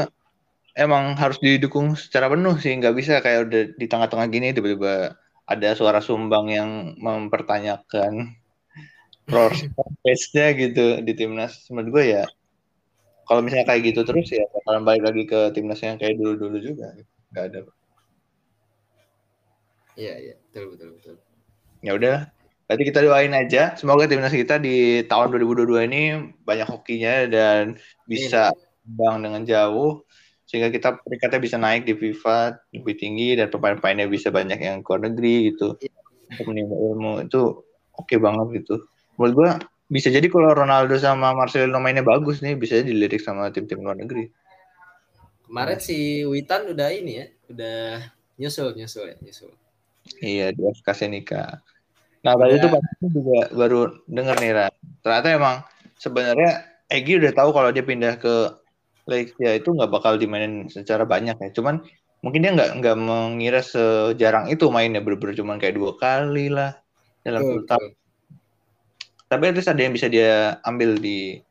emang 0.73 1.13
harus 1.17 1.37
didukung 1.37 1.93
secara 1.93 2.29
penuh 2.29 2.57
sih. 2.57 2.73
Nggak 2.77 2.95
bisa 2.97 3.13
kayak 3.21 3.39
udah 3.49 3.63
di 3.77 3.85
tengah-tengah 3.85 4.27
gini 4.29 4.53
tiba-tiba 4.53 5.17
ada 5.45 5.69
suara 5.77 5.99
sumbang 6.01 6.49
yang 6.49 6.69
mempertanyakan 6.97 8.37
prosesnya 9.29 10.53
gitu 10.57 10.99
di 11.01 11.13
timnas. 11.13 11.69
Menurut 11.69 11.89
gue 11.93 12.05
ya 12.19 12.23
kalau 13.23 13.39
misalnya 13.39 13.71
kayak 13.71 13.93
gitu 13.93 14.01
terus 14.03 14.27
ya 14.33 14.43
bakalan 14.51 14.83
balik 14.83 15.03
lagi 15.07 15.23
ke 15.23 15.39
timnas 15.55 15.79
yang 15.79 15.95
kayak 15.95 16.19
dulu-dulu 16.19 16.57
juga. 16.59 16.91
Nggak 17.31 17.43
ada. 17.53 17.59
Iya 19.93 20.13
iya. 20.19 20.35
Betul 20.49 20.75
betul 20.75 20.89
betul. 20.97 21.15
Ya 21.83 21.91
udah 21.95 22.17
berarti 22.65 22.83
kita 22.89 22.99
doain 23.05 23.33
aja. 23.35 23.77
Semoga 23.77 24.09
timnas 24.09 24.33
kita 24.33 24.57
di 24.57 25.05
tahun 25.05 25.31
2022 25.37 25.87
ini 25.87 26.03
banyak 26.43 26.67
hokinya 26.67 27.29
dan 27.29 27.77
bisa 28.09 28.51
bang 28.83 29.23
dengan 29.23 29.47
jauh 29.47 30.03
sehingga 30.53 30.69
kita 30.69 31.01
peringkatnya 31.01 31.41
bisa 31.41 31.57
naik 31.57 31.89
di 31.89 31.97
FIFA 31.97 32.61
lebih 32.77 32.93
tinggi 33.01 33.33
dan 33.33 33.49
pemain-pemainnya 33.49 34.05
bisa 34.05 34.29
banyak 34.29 34.61
yang 34.61 34.85
keluar 34.85 35.09
negeri 35.09 35.49
gitu. 35.49 35.73
Yeah. 35.81 35.89
untuk 36.29 36.45
menimba 36.53 36.77
ilmu 36.77 37.25
itu 37.25 37.41
oke 37.97 38.05
okay 38.05 38.21
banget 38.21 38.61
gitu. 38.61 38.85
Menurut 39.17 39.33
gua 39.33 39.49
bisa 39.89 40.13
jadi 40.13 40.29
kalau 40.29 40.53
Ronaldo 40.53 40.93
sama 41.01 41.33
Marcelo 41.33 41.81
mainnya 41.81 42.05
bagus 42.05 42.45
nih 42.45 42.53
bisa 42.53 42.85
dilirik 42.85 43.17
sama 43.17 43.49
tim-tim 43.49 43.81
luar 43.81 43.97
negeri. 43.97 44.29
Kemarin 45.49 45.81
si 45.81 46.21
Witan 46.21 46.69
udah 46.69 46.89
ini 46.93 47.11
ya 47.17 47.25
udah 47.49 47.81
nyusul 48.37 48.77
nyusul 48.77 49.09
ya 49.09 49.17
nyusul. 49.25 49.49
Iya 50.21 50.53
di 50.53 50.61
FK 50.69 50.87
Senika 50.93 51.65
Nah 52.23 52.37
tadi 52.39 52.55
itu 52.55 52.67
Pak 52.69 52.81
juga 53.03 53.39
baru 53.51 53.81
denger 54.05 54.35
nih 54.37 54.51
Ra. 54.53 54.67
Ternyata 55.01 55.27
emang 55.33 55.55
sebenarnya 55.97 56.51
Egi 56.93 57.17
udah 57.17 57.33
tahu 57.33 57.49
kalau 57.51 57.73
dia 57.73 57.81
pindah 57.81 58.21
ke 58.21 58.62
Legia 59.03 59.59
itu 59.59 59.69
nggak 59.75 59.91
bakal 59.91 60.15
dimainin 60.15 60.71
secara 60.71 61.03
banyak 61.03 61.35
ya. 61.35 61.49
Cuman 61.51 61.83
mungkin 62.23 62.39
dia 62.39 62.55
nggak 62.55 62.79
nggak 62.79 62.95
mengira 62.95 63.59
sejarang 63.59 64.47
itu 64.47 64.71
mainnya 64.71 65.03
bener-bener 65.03 65.35
cuman 65.35 65.59
kayak 65.59 65.75
dua 65.75 65.91
kali 65.99 66.47
lah 66.47 66.71
dalam 67.27 67.43
satu 67.43 67.63
tahun. 67.67 67.91
Tapi 69.27 69.43
itu 69.49 69.61
ada 69.65 69.81
yang 69.81 69.93
bisa 69.97 70.07
dia 70.07 70.61
ambil 70.63 70.95
di 70.95 71.41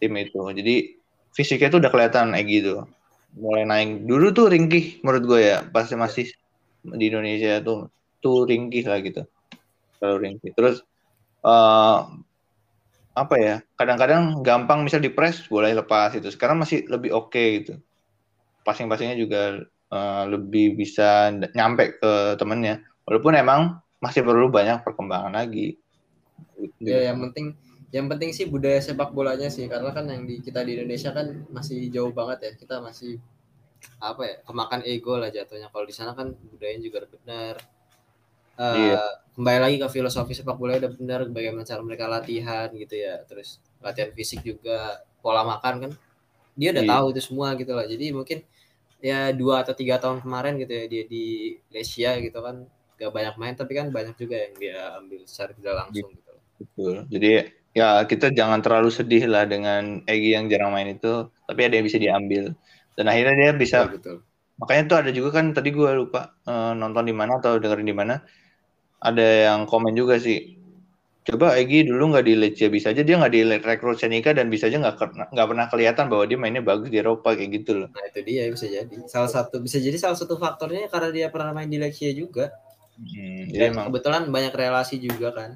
tim 0.00 0.14
itu. 0.18 0.40
Jadi 0.54 0.96
fisiknya 1.36 1.68
tuh 1.70 1.78
udah 1.84 1.90
kelihatan 1.92 2.34
Egi 2.34 2.64
tuh. 2.64 2.88
Mulai 3.38 3.62
naik. 3.68 4.08
Dulu 4.08 4.26
tuh 4.32 4.46
ringkih 4.48 5.04
menurut 5.04 5.24
gue 5.28 5.40
ya. 5.44 5.58
Pas 5.68 5.86
masih 5.92 6.32
di 6.82 7.04
Indonesia 7.12 7.60
tuh 7.60 7.92
tuh 8.24 8.48
ringkih 8.48 8.88
lah 8.88 8.98
gitu. 9.04 9.22
Kalau 10.00 10.16
ringkih. 10.16 10.56
Terus 10.56 10.82
uh, 11.44 12.08
apa 13.18 13.34
ya? 13.36 13.56
Kadang-kadang 13.74 14.40
gampang 14.46 14.86
misal 14.86 15.02
di 15.02 15.10
press 15.10 15.46
boleh 15.50 15.74
lepas 15.74 16.14
itu. 16.14 16.30
Sekarang 16.30 16.62
masih 16.62 16.86
lebih 16.86 17.10
oke 17.10 17.34
okay, 17.34 17.62
gitu. 17.62 17.74
Passing-passingnya 18.62 19.18
juga 19.18 19.62
uh, 19.90 20.24
lebih 20.30 20.78
bisa 20.78 21.34
nyampe 21.34 21.98
ke 21.98 22.38
temennya. 22.38 22.84
Walaupun 23.08 23.34
emang 23.34 23.82
masih 23.98 24.22
perlu 24.22 24.46
banyak 24.48 24.86
perkembangan 24.86 25.34
lagi. 25.34 25.74
Ya, 26.78 27.10
yang 27.10 27.18
penting 27.28 27.58
yang 27.88 28.06
penting 28.06 28.36
sih 28.36 28.44
budaya 28.44 28.78
sepak 28.84 29.16
bolanya 29.16 29.48
sih 29.48 29.64
karena 29.64 29.88
kan 29.96 30.04
yang 30.04 30.28
di 30.28 30.44
kita 30.44 30.60
di 30.60 30.76
Indonesia 30.76 31.08
kan 31.08 31.48
masih 31.48 31.88
jauh 31.88 32.12
banget 32.12 32.38
ya 32.44 32.52
kita 32.60 32.84
masih 32.84 33.16
apa 33.96 34.22
ya 34.28 34.36
kemakan 34.44 34.84
ego 34.84 35.16
lah 35.16 35.32
jatuhnya 35.32 35.72
kalau 35.72 35.88
di 35.88 35.94
sana 35.96 36.12
kan 36.12 36.36
budayanya 36.52 36.82
juga 36.84 37.08
benar 37.08 37.54
uh, 38.60 38.76
iya. 38.76 39.02
Kembali 39.38 39.58
lagi 39.62 39.76
ke 39.78 39.86
filosofi 39.86 40.34
sepak 40.34 40.58
bola 40.58 40.82
udah 40.82 40.90
benar 40.98 41.20
bagaimana 41.30 41.62
cara 41.62 41.78
mereka 41.86 42.10
latihan 42.10 42.66
gitu 42.74 42.98
ya. 42.98 43.22
Terus 43.22 43.62
latihan 43.78 44.10
fisik 44.10 44.42
juga 44.42 45.06
pola 45.22 45.46
makan 45.46 45.74
kan 45.86 45.92
dia 46.58 46.74
udah 46.74 46.84
iya. 46.84 46.90
tahu 46.90 47.04
itu 47.14 47.20
semua 47.22 47.54
gitu 47.54 47.70
lah 47.70 47.86
jadi 47.86 48.10
mungkin 48.10 48.42
ya 48.98 49.30
dua 49.30 49.62
atau 49.62 49.78
tiga 49.78 50.02
tahun 50.02 50.18
kemarin 50.26 50.58
gitu 50.58 50.74
ya 50.74 50.84
dia 50.90 51.02
di 51.06 51.54
Lesia 51.70 52.18
gitu 52.18 52.42
kan 52.42 52.66
gak 52.98 53.14
banyak 53.14 53.34
main 53.38 53.54
tapi 53.54 53.78
kan 53.78 53.94
banyak 53.94 54.18
juga 54.18 54.42
yang 54.42 54.54
dia 54.58 54.78
ambil 54.98 55.22
secara 55.22 55.54
tidak 55.54 55.74
langsung 55.86 56.10
gitu 56.10 56.32
betul. 56.58 56.94
Jadi 57.06 57.30
ya 57.78 58.02
kita 58.02 58.34
jangan 58.34 58.58
terlalu 58.58 58.90
sedih 58.90 59.30
lah 59.30 59.46
dengan 59.46 60.02
Egi 60.02 60.34
yang 60.34 60.50
jarang 60.50 60.74
main 60.74 60.90
itu 60.90 61.30
tapi 61.46 61.60
ada 61.62 61.78
yang 61.78 61.86
bisa 61.86 62.02
diambil. 62.02 62.58
Dan 62.98 63.06
akhirnya 63.06 63.34
dia 63.38 63.50
bisa 63.54 63.86
betul, 63.86 63.94
betul. 63.94 64.16
makanya 64.58 64.82
tuh 64.90 64.98
ada 64.98 65.10
juga 65.14 65.38
kan 65.38 65.54
tadi 65.54 65.70
gue 65.70 65.90
lupa 65.94 66.34
uh, 66.50 66.74
nonton 66.74 67.06
di 67.06 67.14
mana 67.14 67.38
atau 67.38 67.62
dengerin 67.62 67.86
di 67.86 67.94
mana 67.94 68.18
ada 68.98 69.26
yang 69.50 69.66
komen 69.66 69.94
juga 69.94 70.18
sih 70.18 70.58
coba 71.28 71.60
Egi 71.60 71.84
dulu 71.84 72.16
nggak 72.16 72.24
di 72.24 72.34
Lecce 72.40 72.66
bisa 72.72 72.88
aja 72.88 73.04
dia 73.04 73.20
nggak 73.20 73.32
di 73.36 73.40
rekrut 73.60 74.00
Senika 74.00 74.32
dan 74.32 74.48
bisa 74.48 74.72
aja 74.72 74.80
nggak 74.80 75.28
nggak 75.36 75.48
pernah 75.52 75.66
kelihatan 75.68 76.08
bahwa 76.08 76.24
dia 76.24 76.40
mainnya 76.40 76.64
bagus 76.64 76.88
di 76.88 76.96
Eropa 76.96 77.36
kayak 77.36 77.50
gitu 77.62 77.84
loh. 77.84 77.88
Nah 77.92 78.04
itu 78.08 78.24
dia 78.24 78.48
bisa 78.48 78.64
jadi. 78.64 78.96
Salah 79.04 79.28
satu 79.28 79.60
bisa 79.60 79.76
jadi 79.76 80.00
salah 80.00 80.16
satu 80.16 80.40
faktornya 80.40 80.88
karena 80.88 81.12
dia 81.12 81.26
pernah 81.28 81.52
main 81.52 81.68
di 81.68 81.76
Lecce 81.76 82.16
juga. 82.16 82.48
Hmm, 82.96 83.44
dan 83.52 83.76
emang. 83.76 83.84
kebetulan 83.92 84.22
banyak 84.32 84.54
relasi 84.56 84.96
juga 85.04 85.28
kan. 85.36 85.50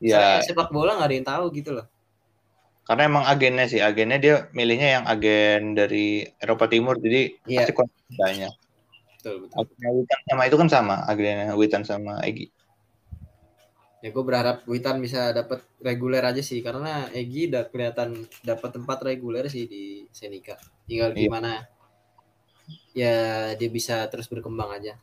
Ya 0.00 0.40
sepak 0.40 0.72
bola 0.72 0.96
nggak 0.96 1.08
ada 1.12 1.16
yang 1.20 1.28
tahu 1.28 1.44
gitu 1.52 1.70
loh. 1.76 1.86
Karena 2.88 3.02
emang 3.04 3.24
agennya 3.28 3.68
sih 3.68 3.84
agennya 3.84 4.16
dia 4.16 4.34
milihnya 4.56 4.88
yang 4.96 5.04
agen 5.04 5.76
dari 5.76 6.24
Eropa 6.40 6.72
Timur 6.72 6.96
jadi 6.96 7.36
ya. 7.44 7.68
pasti 7.68 7.76
banyak 8.16 8.65
betul 9.26 9.66
betul 9.66 9.90
Witan 9.90 10.20
sama 10.30 10.42
itu 10.46 10.56
kan 10.56 10.68
sama 10.70 10.96
agennya 11.10 11.50
Witan 11.58 11.82
sama 11.82 12.22
Egi 12.22 12.46
ya 14.04 14.08
gue 14.14 14.24
berharap 14.24 14.62
Witan 14.70 15.02
bisa 15.02 15.34
dapat 15.34 15.66
reguler 15.82 16.22
aja 16.22 16.38
sih 16.38 16.62
karena 16.62 17.10
Egi 17.10 17.50
udah 17.50 17.66
kelihatan 17.66 18.22
dapat 18.46 18.70
tempat 18.78 18.98
reguler 19.02 19.50
sih 19.50 19.66
di 19.66 20.06
Senika 20.14 20.54
tinggal 20.86 21.10
iya. 21.10 21.26
gimana 21.26 21.52
ya 22.94 23.16
dia 23.58 23.70
bisa 23.70 24.06
terus 24.06 24.30
berkembang 24.30 24.70
aja 24.78 24.94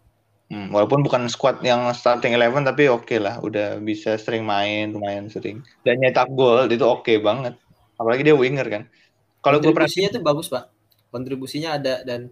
Hmm, 0.53 0.69
walaupun 0.69 1.01
bukan 1.01 1.25
squad 1.33 1.65
yang 1.65 1.89
starting 1.97 2.38
eleven 2.38 2.62
tapi 2.62 2.86
oke 2.86 3.09
okay 3.09 3.17
lah, 3.17 3.41
udah 3.41 3.81
bisa 3.81 4.21
sering 4.21 4.45
main, 4.45 4.93
lumayan 4.93 5.25
sering. 5.25 5.65
Dan 5.81 5.97
nyetak 5.97 6.29
gol 6.29 6.69
itu 6.69 6.86
oke 6.86 7.01
okay 7.01 7.17
banget. 7.17 7.57
Apalagi 7.97 8.21
dia 8.21 8.38
winger 8.38 8.67
kan. 8.69 8.83
Kalau 9.41 9.57
gue 9.57 9.73
kontribusinya 9.73 10.13
tuh 10.13 10.21
bagus 10.21 10.53
pak, 10.53 10.69
kontribusinya 11.09 11.79
ada 11.81 12.05
dan 12.05 12.29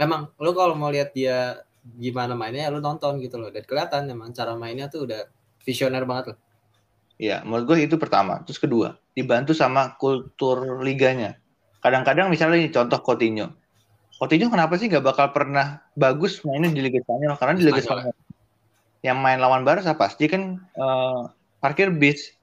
memang 0.00 0.32
lo 0.40 0.50
kalau 0.56 0.72
mau 0.72 0.88
lihat 0.88 1.12
dia 1.12 1.60
gimana 2.00 2.32
mainnya 2.32 2.72
lo 2.72 2.80
nonton 2.80 3.20
gitu 3.20 3.36
loh 3.36 3.52
dan 3.52 3.64
kelihatan 3.68 4.08
memang 4.08 4.32
cara 4.32 4.56
mainnya 4.56 4.88
tuh 4.88 5.04
udah 5.04 5.28
visioner 5.60 6.08
banget 6.08 6.34
loh. 6.34 6.38
Iya, 7.20 7.44
menurut 7.44 7.68
gue 7.68 7.84
itu 7.84 8.00
pertama. 8.00 8.40
Terus 8.48 8.56
kedua, 8.56 8.96
dibantu 9.12 9.52
sama 9.52 9.92
kultur 10.00 10.80
liganya. 10.80 11.36
Kadang-kadang 11.84 12.32
misalnya 12.32 12.56
ini 12.64 12.72
contoh 12.72 13.00
Coutinho 13.04 13.60
Coutinho 14.20 14.52
kenapa 14.52 14.76
sih 14.76 14.92
nggak 14.92 15.00
bakal 15.00 15.32
pernah 15.32 15.80
bagus 15.96 16.44
mainnya 16.44 16.68
di 16.68 16.84
Liga 16.84 17.00
Spanyol? 17.00 17.40
Karena 17.40 17.54
di 17.56 17.64
Liga 17.64 17.80
Spanyol 17.80 18.12
yang 19.00 19.16
main 19.16 19.40
lawan 19.40 19.64
Barca 19.64 19.96
pasti 19.96 20.28
kan 20.28 20.60
uh, 20.76 21.32
parkir 21.64 21.88
bis. 21.88 22.36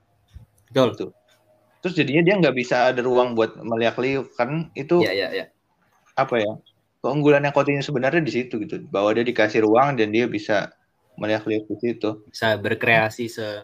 Betul. 0.73 0.89
Gitu. 0.97 1.07
Terus 1.85 1.93
jadinya 1.93 2.21
dia 2.25 2.35
nggak 2.41 2.55
bisa 2.57 2.89
ada 2.89 3.05
ruang 3.05 3.37
buat 3.37 3.61
melihat 3.61 4.01
liuk 4.01 4.33
kan 4.33 4.73
itu 4.73 5.05
Iya, 5.05 5.13
iya, 5.13 5.27
iya. 5.29 5.45
Apa 6.17 6.41
ya? 6.41 6.57
Keunggulannya 7.07 7.55
Coutinho 7.55 7.79
sebenarnya 7.79 8.19
di 8.19 8.31
situ 8.35 8.59
gitu. 8.59 8.83
Bahwa 8.91 9.15
dia 9.15 9.23
dikasih 9.23 9.63
ruang 9.63 9.95
dan 9.95 10.11
dia 10.11 10.27
bisa 10.27 10.75
melihat 11.15 11.47
liuk 11.47 11.71
di 11.71 11.77
situ. 11.79 12.27
Bisa 12.27 12.59
berkreasi 12.59 13.31
se 13.31 13.63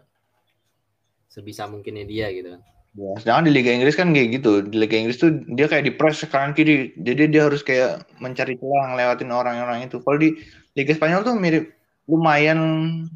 sebisa 1.27 1.67
mungkinnya 1.67 2.05
dia 2.07 2.29
gitu 2.31 2.61
Ya, 2.93 3.09
sedangkan 3.17 3.49
di 3.49 3.53
Liga 3.57 3.73
Inggris 3.73 3.97
kan 3.97 4.13
kayak 4.13 4.37
gitu. 4.37 4.69
Di 4.69 4.77
Liga 4.77 4.93
Inggris 4.93 5.17
tuh 5.17 5.33
dia 5.57 5.65
kayak 5.65 5.89
di 5.89 5.93
press 5.97 6.21
kanan 6.29 6.53
kiri. 6.53 6.93
Jadi 6.93 7.33
dia 7.33 7.49
harus 7.49 7.65
kayak 7.65 8.05
mencari 8.21 8.53
celah 8.53 8.93
lewatin 8.93 9.33
orang-orang 9.33 9.89
itu. 9.89 9.97
Kalau 9.97 10.21
di 10.21 10.37
Liga 10.77 10.93
Spanyol 10.93 11.25
tuh 11.25 11.33
mirip 11.33 11.73
lumayan 12.05 12.59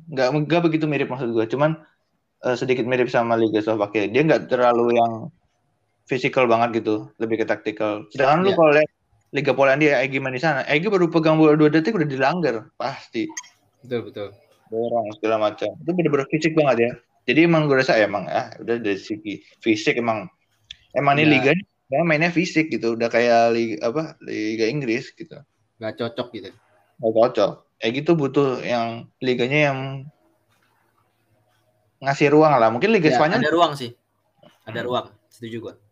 nggak 0.10 0.50
nggak 0.50 0.62
begitu 0.66 0.90
mirip 0.90 1.14
maksud 1.14 1.30
gue. 1.30 1.46
Cuman 1.46 1.78
uh, 2.42 2.58
sedikit 2.58 2.90
mirip 2.90 3.06
sama 3.14 3.38
Liga 3.38 3.62
Slovakia. 3.62 4.10
Dia 4.10 4.26
nggak 4.26 4.50
terlalu 4.50 4.98
yang 4.98 5.30
physical 6.10 6.50
banget 6.50 6.82
gitu, 6.82 7.14
lebih 7.22 7.44
ke 7.44 7.46
taktikal. 7.46 8.02
Sedangkan 8.10 8.42
ya. 8.42 8.46
lu 8.50 8.52
kalau 8.58 8.72
lihat 8.82 8.90
Liga 9.36 9.52
Polandia 9.52 10.00
Egi 10.00 10.24
main 10.24 10.32
di 10.32 10.40
sana, 10.40 10.64
Egi 10.64 10.88
baru 10.88 11.12
pegang 11.12 11.36
bola 11.36 11.60
dua 11.60 11.68
detik 11.68 12.00
udah 12.00 12.08
dilanggar, 12.08 12.72
pasti. 12.80 13.28
Betul 13.84 14.08
betul. 14.08 14.28
Orang 14.72 15.12
segala 15.20 15.52
macam. 15.52 15.72
Itu 15.84 15.92
bener-bener 15.92 16.28
fisik 16.32 16.56
banget 16.56 16.78
ya. 16.80 16.92
Jadi 17.28 17.40
emang 17.44 17.68
gue 17.68 17.76
rasa 17.76 18.00
emang 18.00 18.24
ah 18.32 18.56
udah 18.64 18.80
dari 18.80 18.96
segi 18.96 19.44
fisik 19.60 20.00
emang 20.00 20.32
emang 20.96 21.20
ya. 21.20 21.28
ini 21.28 21.32
liga 21.36 21.52
ya 21.92 22.02
mainnya 22.08 22.32
fisik 22.32 22.72
gitu. 22.72 22.96
Udah 22.96 23.12
kayak 23.12 23.52
liga 23.52 23.76
apa 23.84 24.16
liga 24.24 24.64
Inggris 24.64 25.12
gitu. 25.12 25.36
Nggak 25.84 25.94
cocok 26.00 26.28
gitu. 26.32 26.50
Nggak 27.04 27.14
cocok. 27.20 27.52
Kayak 27.84 27.94
gitu 28.00 28.12
butuh 28.16 28.64
yang 28.64 29.12
liganya 29.20 29.72
yang 29.72 29.80
ngasih 32.00 32.32
ruang 32.32 32.56
lah. 32.56 32.72
Mungkin 32.72 32.96
liga 32.96 33.12
ya, 33.12 33.20
Spanyol 33.20 33.44
ada 33.44 33.52
ruang 33.52 33.72
sih. 33.76 33.92
Ada 34.64 34.88
ruang. 34.88 35.12
Setuju 35.28 35.58
gue 35.60 35.87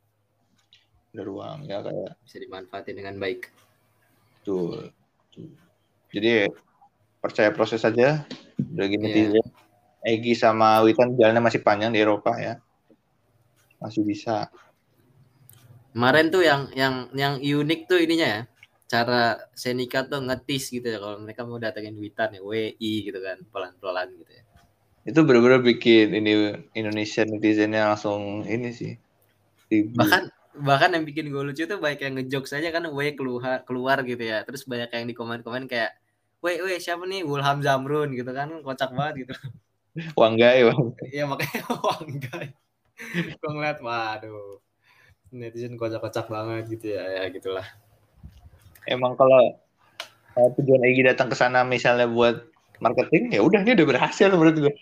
ada 1.15 1.23
ruang 1.23 1.63
ya 1.63 1.79
kayak 1.79 2.19
bisa 2.27 2.37
dimanfaatin 2.43 2.99
dengan 2.99 3.15
baik 3.15 3.47
tuh, 4.43 4.91
jadi 6.11 6.51
percaya 7.23 7.49
proses 7.49 7.81
saja 7.81 8.27
udah 8.59 8.85
gini 8.85 9.33
yeah. 9.33 9.47
Egi 10.05 10.37
sama 10.37 10.85
Witan 10.85 11.17
jalannya 11.17 11.41
masih 11.41 11.65
panjang 11.65 11.89
di 11.89 11.97
Eropa 11.97 12.37
ya. 12.37 12.61
Masih 13.81 14.05
bisa. 14.05 14.53
Kemarin 15.97 16.29
tuh 16.29 16.45
yang 16.45 16.69
yang 16.77 17.09
yang 17.17 17.41
unik 17.41 17.89
tuh 17.89 17.97
ininya 17.97 18.27
ya. 18.29 18.41
Cara 18.85 19.49
Senika 19.57 20.05
tuh 20.05 20.21
ngetis 20.21 20.69
gitu 20.69 20.85
ya 20.85 21.01
kalau 21.01 21.17
mereka 21.17 21.41
mau 21.41 21.57
datengin 21.57 21.97
Witan 21.97 22.37
ya 22.37 22.45
WI 22.45 22.93
gitu 23.01 23.17
kan 23.17 23.41
pelan-pelan 23.49 24.13
gitu 24.13 24.29
ya. 24.29 24.43
Itu 25.09 25.25
benar-benar 25.25 25.65
bikin 25.65 26.13
ini 26.13 26.53
Indonesia 26.77 27.25
netizennya 27.25 27.89
langsung 27.89 28.45
ini 28.45 28.69
sih. 28.77 28.93
Bahkan 29.73 30.29
bahkan 30.61 30.93
yang 30.95 31.03
bikin 31.03 31.31
gue 31.31 31.43
lucu 31.43 31.63
tuh 31.67 31.79
banyak 31.79 31.99
yang 32.05 32.13
ngejok 32.19 32.45
saja 32.47 32.71
kan 32.71 32.87
W 32.87 32.99
keluar 33.15 33.63
keluar 33.67 34.01
gitu 34.03 34.23
ya. 34.23 34.43
Terus 34.47 34.63
banyak 34.63 34.89
yang 34.91 35.05
di 35.09 35.15
komen-komen 35.15 35.67
kayak 35.67 35.95
Weh, 36.45 36.61
weh 36.61 36.77
siapa 36.77 37.09
nih 37.09 37.25
Wilham 37.25 37.57
Zamrun 37.65 38.13
gitu 38.13 38.29
kan 38.29 38.53
kocak 38.61 38.93
banget 38.93 39.25
gitu. 39.25 39.33
Wanggai, 40.13 40.61
bang. 40.61 40.85
Iya 41.09 41.25
makanya 41.25 41.61
Wanggai. 41.89 42.47
Gue 43.41 43.49
ngeliat, 43.49 43.81
waduh. 43.81 44.61
Netizen 45.33 45.73
kocak-kocak 45.73 46.29
banget 46.29 46.69
gitu 46.77 46.93
ya, 46.93 47.01
ya 47.01 47.23
gitulah. 47.33 47.65
Emang 48.85 49.17
kalau 49.17 49.57
uh, 50.37 50.49
tujuan 50.61 50.85
Egi 50.85 51.01
datang 51.01 51.33
ke 51.33 51.35
sana 51.35 51.65
misalnya 51.65 52.05
buat 52.05 52.45
marketing, 52.77 53.33
ya 53.33 53.41
udah 53.41 53.65
ini 53.65 53.73
udah 53.73 53.87
berhasil 53.89 54.29
menurut 54.29 54.69
gue. 54.69 54.73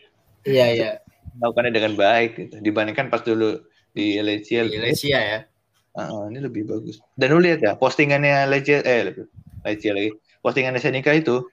Iya, 0.44 0.66
iya. 0.76 0.92
Melakukannya 1.40 1.72
dengan 1.72 1.94
baik 1.96 2.32
gitu. 2.36 2.56
Dibandingkan 2.60 3.08
pas 3.08 3.24
dulu 3.24 3.64
di 3.96 4.20
Lecia. 4.20 4.68
Di 4.68 4.84
Lecia 4.84 5.20
ya. 5.24 5.40
Uh, 5.93 6.25
ini 6.34 6.41
lebih 6.41 6.65
bagus. 6.65 6.97
Dan 7.13 7.38
lu 7.38 7.39
lihat 7.41 7.62
ya, 7.62 7.73
postingannya 7.77 8.49
Lecia, 8.49 8.82
eh 8.82 9.13
Lecia 9.62 9.93
lagi. 9.93 10.10
Postingannya 10.41 10.82
Senika 10.82 11.13
itu, 11.13 11.45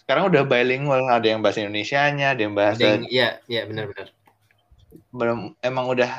sekarang 0.00 0.32
udah 0.32 0.48
bilingual. 0.48 1.06
Ada 1.12 1.36
yang 1.36 1.44
bahasa 1.44 1.62
Indonesia-nya 1.62 2.34
ada 2.34 2.40
yang 2.42 2.56
bahasa 2.56 2.98
iya 3.06 3.38
iya 3.46 3.62
benar-benar 3.62 4.10
belum 5.14 5.54
emang 5.62 5.86
udah 5.90 6.10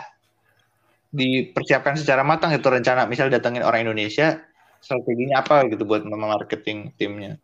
dipersiapkan 1.12 2.00
secara 2.00 2.24
matang 2.24 2.56
itu 2.56 2.64
rencana. 2.64 3.04
Misal 3.08 3.28
datangin 3.28 3.68
orang 3.68 3.84
Indonesia 3.84 4.40
strateginya 4.80 5.44
apa 5.44 5.68
gitu 5.68 5.84
buat 5.84 6.08
marketing 6.08 6.96
timnya. 6.96 7.36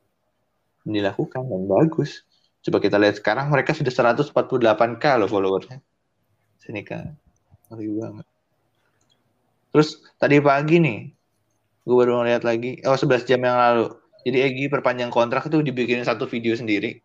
Dilakukan 0.87 1.43
dan 1.51 1.67
bagus. 1.67 2.23
Coba 2.63 2.79
kita 2.79 2.95
lihat 2.95 3.19
sekarang 3.19 3.51
mereka 3.51 3.75
sudah 3.75 3.91
148k 3.91 5.03
loh 5.19 5.27
followersnya. 5.27 5.83
Sini 6.63 6.83
kan 6.83 7.15
ngeri 7.67 7.91
banget 7.91 8.25
terus 9.77 10.01
tadi 10.17 10.41
pagi 10.41 10.81
nih 10.81 11.13
gue 11.85 11.95
baru 11.95 12.25
ngeliat 12.25 12.41
lagi. 12.41 12.81
Oh 12.83 12.97
11 12.97 13.29
jam 13.29 13.45
yang 13.45 13.53
lalu. 13.53 13.93
Jadi 14.25 14.37
Egi 14.41 14.65
perpanjang 14.73 15.13
kontrak 15.13 15.45
itu 15.45 15.61
dibikin 15.61 16.01
satu 16.01 16.25
video 16.25 16.57
sendiri. 16.57 16.97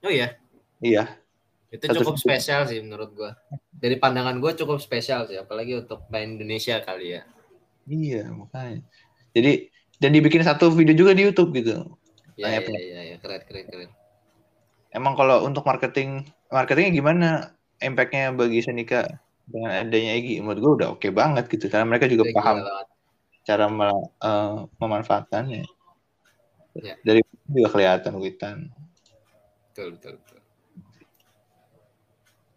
Oh 0.00 0.08
iya? 0.08 0.40
Iya. 0.80 1.20
Itu 1.68 1.92
cukup 2.00 2.16
spesial 2.16 2.64
sih 2.64 2.80
menurut 2.80 3.12
gue 3.12 3.30
dari 3.76 4.00
pandangan 4.00 4.40
gue 4.40 4.56
cukup 4.56 4.80
spesial 4.80 5.28
sih 5.28 5.36
apalagi 5.36 5.76
untuk 5.84 6.08
main 6.08 6.40
Indonesia 6.40 6.80
kali 6.80 7.20
ya. 7.20 7.22
Iya 7.84 8.32
makanya. 8.32 8.80
Jadi 9.36 9.68
dan 10.00 10.10
dibikin 10.16 10.40
satu 10.40 10.72
video 10.72 10.96
juga 10.96 11.12
di 11.12 11.28
YouTube 11.28 11.52
gitu. 11.54 11.94
Iya 12.40 12.64
iya, 12.64 12.80
iya 12.80 13.00
iya. 13.12 13.16
Keren 13.20 13.44
keren 13.44 13.68
keren. 13.68 13.90
Emang 14.90 15.14
kalau 15.14 15.44
untuk 15.44 15.62
marketing 15.62 16.24
marketingnya 16.48 16.90
gimana? 16.96 17.28
Impactnya 17.82 18.32
bagi 18.32 18.64
Senika 18.64 19.04
dengan 19.44 19.70
adanya 19.84 20.12
Egi 20.16 20.40
menurut 20.40 20.60
gue 20.60 20.72
udah 20.82 20.88
oke 20.94 21.04
okay 21.04 21.10
banget 21.12 21.44
gitu 21.52 21.68
karena 21.68 21.84
mereka 21.84 22.08
juga 22.08 22.28
udah 22.28 22.36
paham 22.36 22.56
cara 23.44 23.64
uh, 23.68 24.64
memanfaatkannya 24.80 25.68
ya. 26.80 26.94
dari 27.04 27.20
juga 27.48 27.68
kelihatan 27.76 28.16
Witan 28.16 28.72
betul 29.72 30.00
betul 30.00 30.14
betul 30.16 30.34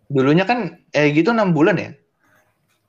Dulunya 0.07 0.47
kan 0.47 0.79
eh 0.95 1.11
gitu 1.11 1.35
enam 1.35 1.51
bulan 1.51 1.75
ya? 1.75 1.91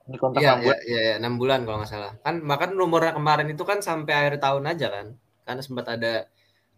Ini 0.09 0.17
kontrak 0.17 0.41
iya, 0.41 0.55
6 0.55 0.63
bulan. 0.63 0.79
Iya, 0.87 0.99
iya, 1.03 1.15
6 1.21 1.35
bulan 1.37 1.59
kalau 1.67 1.77
nggak 1.83 1.91
salah. 1.91 2.11
Kan 2.23 2.35
bahkan 2.47 2.71
rumornya 2.73 3.13
kemarin 3.13 3.47
itu 3.51 3.63
kan 3.67 3.83
sampai 3.83 4.13
akhir 4.15 4.41
tahun 4.41 4.65
aja 4.71 4.87
kan. 4.89 5.07
Karena 5.45 5.61
sempat 5.61 5.85
ada 5.91 6.25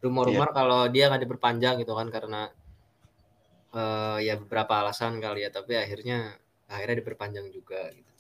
rumor-rumor 0.02 0.50
iya. 0.50 0.56
kalau 0.58 0.82
dia 0.90 1.08
nggak 1.08 1.24
diperpanjang 1.30 1.76
gitu 1.86 1.94
kan 1.94 2.10
karena 2.10 2.50
uh, 3.78 4.18
ya 4.18 4.36
beberapa 4.42 4.82
alasan 4.82 5.22
kali 5.22 5.46
ya, 5.46 5.54
tapi 5.54 5.78
akhirnya 5.78 6.36
akhirnya 6.72 7.04
diperpanjang 7.04 7.52
juga 7.52 7.92
gitu. 7.92 8.12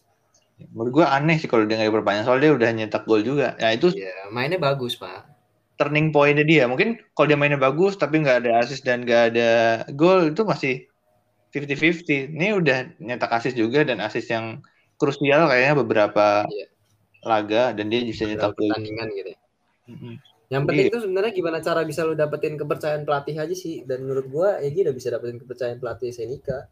Menurut 0.69 1.01
gue 1.01 1.05
aneh 1.07 1.41
sih 1.41 1.49
kalau 1.49 1.65
dia 1.65 1.79
nggak 1.79 1.89
diperpanjang 1.89 2.23
soalnya 2.27 2.43
dia 2.45 2.53
udah 2.53 2.69
nyetak 2.75 3.03
gol 3.09 3.21
juga. 3.25 3.57
Ya 3.57 3.73
itu 3.73 3.89
Iya, 3.95 4.29
mainnya 4.29 4.61
bagus, 4.61 4.93
Pak. 4.93 5.25
Turning 5.81 6.13
pointnya 6.13 6.45
dia. 6.45 6.69
Mungkin 6.69 7.01
kalau 7.17 7.27
dia 7.33 7.39
mainnya 7.39 7.57
bagus 7.57 7.97
tapi 7.97 8.21
nggak 8.21 8.45
ada 8.45 8.61
assist 8.61 8.85
dan 8.85 9.01
nggak 9.01 9.33
ada 9.33 9.49
gol 9.97 10.29
itu 10.29 10.45
masih 10.45 10.85
50-50. 11.49 12.37
Ini 12.37 12.47
udah 12.61 12.77
nyetak 13.01 13.31
asis 13.41 13.57
juga 13.57 13.81
dan 13.81 13.97
asis 14.05 14.29
yang 14.29 14.61
krusial 15.01 15.49
kayaknya 15.49 15.73
beberapa 15.81 16.45
iya. 16.45 16.69
laga 17.25 17.73
dan 17.73 17.89
dia 17.89 18.05
bisa 18.05 18.29
nyetak 18.29 18.53
pertandingan 18.53 19.09
gitu. 19.17 19.31
Ya. 19.33 19.39
Mm-hmm. 19.89 20.13
Yang 20.51 20.63
penting 20.67 20.87
itu 20.91 20.99
sebenarnya 20.99 21.31
gimana 21.31 21.57
cara 21.63 21.81
bisa 21.87 22.03
lu 22.03 22.13
dapetin 22.13 22.59
kepercayaan 22.59 23.07
pelatih 23.07 23.35
aja 23.39 23.55
sih. 23.55 23.87
Dan 23.87 24.05
menurut 24.05 24.27
gua 24.27 24.59
Egi 24.59 24.83
udah 24.83 24.95
bisa 24.95 25.07
dapetin 25.09 25.39
kepercayaan 25.39 25.79
pelatih 25.79 26.11
Senika. 26.11 26.67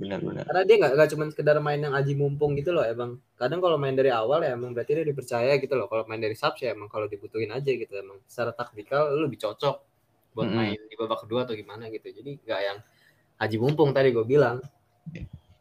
Benar-benar. 0.00 0.48
Karena 0.48 0.62
dia 0.64 0.76
nggak 0.80 1.08
cuma 1.12 1.24
sekedar 1.28 1.60
main 1.60 1.76
yang 1.76 1.92
aji 1.92 2.16
mumpung 2.16 2.56
gitu 2.56 2.72
loh 2.72 2.80
emang. 2.80 3.20
Kadang 3.36 3.60
kalau 3.60 3.76
main 3.76 3.92
dari 3.92 4.08
awal 4.08 4.40
ya 4.40 4.56
emang 4.56 4.72
berarti 4.72 4.96
dia 4.96 5.04
dipercaya 5.04 5.60
gitu 5.60 5.76
loh. 5.76 5.92
Kalau 5.92 6.08
main 6.08 6.24
dari 6.24 6.32
subs 6.32 6.64
ya 6.64 6.72
emang 6.72 6.88
kalau 6.88 7.04
dibutuhin 7.04 7.52
aja 7.52 7.68
gitu 7.68 7.92
emang. 7.92 8.16
Secara 8.24 8.56
taktikal 8.56 9.12
lu 9.12 9.28
lebih 9.28 9.36
cocok 9.44 9.76
buat 10.32 10.48
mm-hmm. 10.48 10.56
main 10.56 10.78
di 10.88 10.96
babak 10.96 11.28
kedua 11.28 11.44
atau 11.44 11.52
gimana 11.52 11.92
gitu. 11.92 12.08
Jadi 12.08 12.40
nggak 12.40 12.60
yang 12.64 12.78
Haji 13.44 13.56
Mumpung 13.60 13.92
tadi 13.92 14.08
gue 14.16 14.24
bilang. 14.24 14.64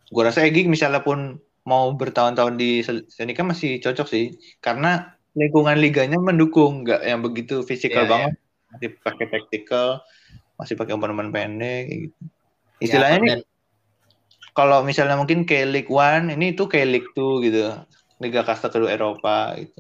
Gue 0.08 0.23
rasa 0.23 0.47
Egi 0.47 0.71
misalnya 0.71 1.04
pun 1.04 1.36
mau 1.67 1.91
bertahun-tahun 1.91 2.56
di 2.56 2.80
sini 3.12 3.36
kan 3.36 3.52
masih 3.52 3.78
cocok 3.84 4.08
sih 4.08 4.34
karena 4.63 5.19
lingkungan 5.38 5.78
liganya 5.78 6.17
mendukung 6.17 6.82
nggak 6.82 7.06
yang 7.06 7.21
begitu 7.21 7.62
fisikal 7.62 8.08
yeah, 8.08 8.10
banget 8.10 8.34
yeah. 8.34 8.69
masih 8.73 8.89
pakai 9.06 9.25
tactical 9.30 9.88
masih 10.58 10.73
pakai 10.73 10.97
umpan-umpan 10.97 11.30
pendek 11.30 12.10
gitu 12.10 12.17
istilahnya 12.82 13.19
yeah, 13.21 13.38
nih. 13.38 13.59
Kalau 14.54 14.82
misalnya 14.84 15.16
mungkin 15.16 15.46
kayak 15.46 15.68
League 15.72 15.92
One 15.92 16.34
ini 16.34 16.54
tuh 16.58 16.68
kayak 16.70 16.88
League 16.90 17.10
Two 17.14 17.42
gitu. 17.44 17.74
Liga 18.20 18.44
Kasta 18.44 18.68
kedua 18.68 18.92
Eropa 18.92 19.56
gitu. 19.56 19.80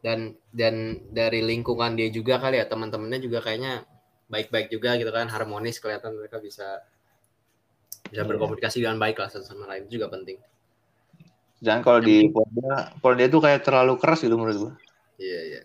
Dan 0.00 0.36
dan 0.52 1.00
dari 1.12 1.40
lingkungan 1.44 1.96
dia 1.96 2.08
juga 2.08 2.40
kali 2.40 2.60
ya 2.60 2.68
teman-temannya 2.68 3.20
juga 3.20 3.44
kayaknya 3.44 3.84
baik-baik 4.28 4.72
juga 4.72 4.96
gitu 4.96 5.12
kan 5.12 5.28
harmonis 5.28 5.80
kelihatan 5.80 6.16
mereka 6.16 6.40
bisa 6.40 6.80
bisa 8.08 8.20
yeah. 8.20 8.28
berkomunikasi 8.28 8.80
dengan 8.84 9.00
baik 9.00 9.20
lah 9.20 9.28
satu 9.28 9.44
sama 9.44 9.68
lain 9.68 9.88
itu 9.88 10.00
juga 10.00 10.12
penting. 10.12 10.40
Jangan 11.64 11.80
kalau 11.80 12.00
di 12.04 12.28
Polda 12.28 12.92
Polda 13.00 13.24
itu 13.24 13.38
kayak 13.40 13.64
terlalu 13.64 13.96
keras 13.96 14.20
gitu 14.20 14.36
menurut 14.36 14.56
gua. 14.56 14.72
Iya 15.16 15.40
iya. 15.48 15.60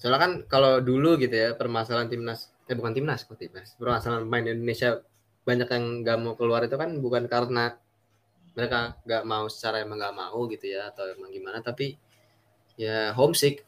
Soalnya 0.00 0.18
kan 0.18 0.32
kalau 0.50 0.82
dulu 0.82 1.18
gitu 1.20 1.34
ya 1.34 1.54
permasalahan 1.54 2.10
timnas 2.10 2.50
eh 2.66 2.74
bukan 2.74 2.94
timnas 2.94 3.26
kok 3.26 3.38
timnas? 3.38 3.74
Permasalahan 3.78 4.26
pemain 4.26 4.46
Indonesia 4.46 5.02
banyak 5.46 5.68
yang 5.68 5.84
nggak 6.04 6.18
mau 6.20 6.34
keluar 6.36 6.64
itu 6.64 6.76
kan 6.76 6.90
bukan 7.00 7.24
karena 7.26 7.76
mereka 8.52 8.98
nggak 9.06 9.24
mau 9.24 9.46
secara 9.48 9.80
emang 9.80 9.98
nggak 9.98 10.16
mau 10.16 10.38
gitu 10.50 10.66
ya 10.68 10.90
atau 10.92 11.06
emang 11.06 11.30
gimana 11.32 11.58
tapi 11.64 11.96
ya 12.76 13.14
homesick 13.16 13.64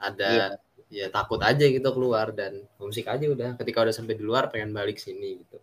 ada 0.00 0.56
yeah 0.56 0.70
ya 0.90 1.06
takut 1.06 1.38
aja 1.38 1.62
gitu 1.70 1.86
keluar 1.94 2.34
dan 2.34 2.66
homesick 2.76 3.06
aja 3.06 3.24
udah. 3.30 3.50
Ketika 3.56 3.86
udah 3.86 3.94
sampai 3.94 4.18
di 4.18 4.26
luar 4.26 4.50
pengen 4.50 4.74
balik 4.74 4.98
sini 4.98 5.38
gitu. 5.38 5.58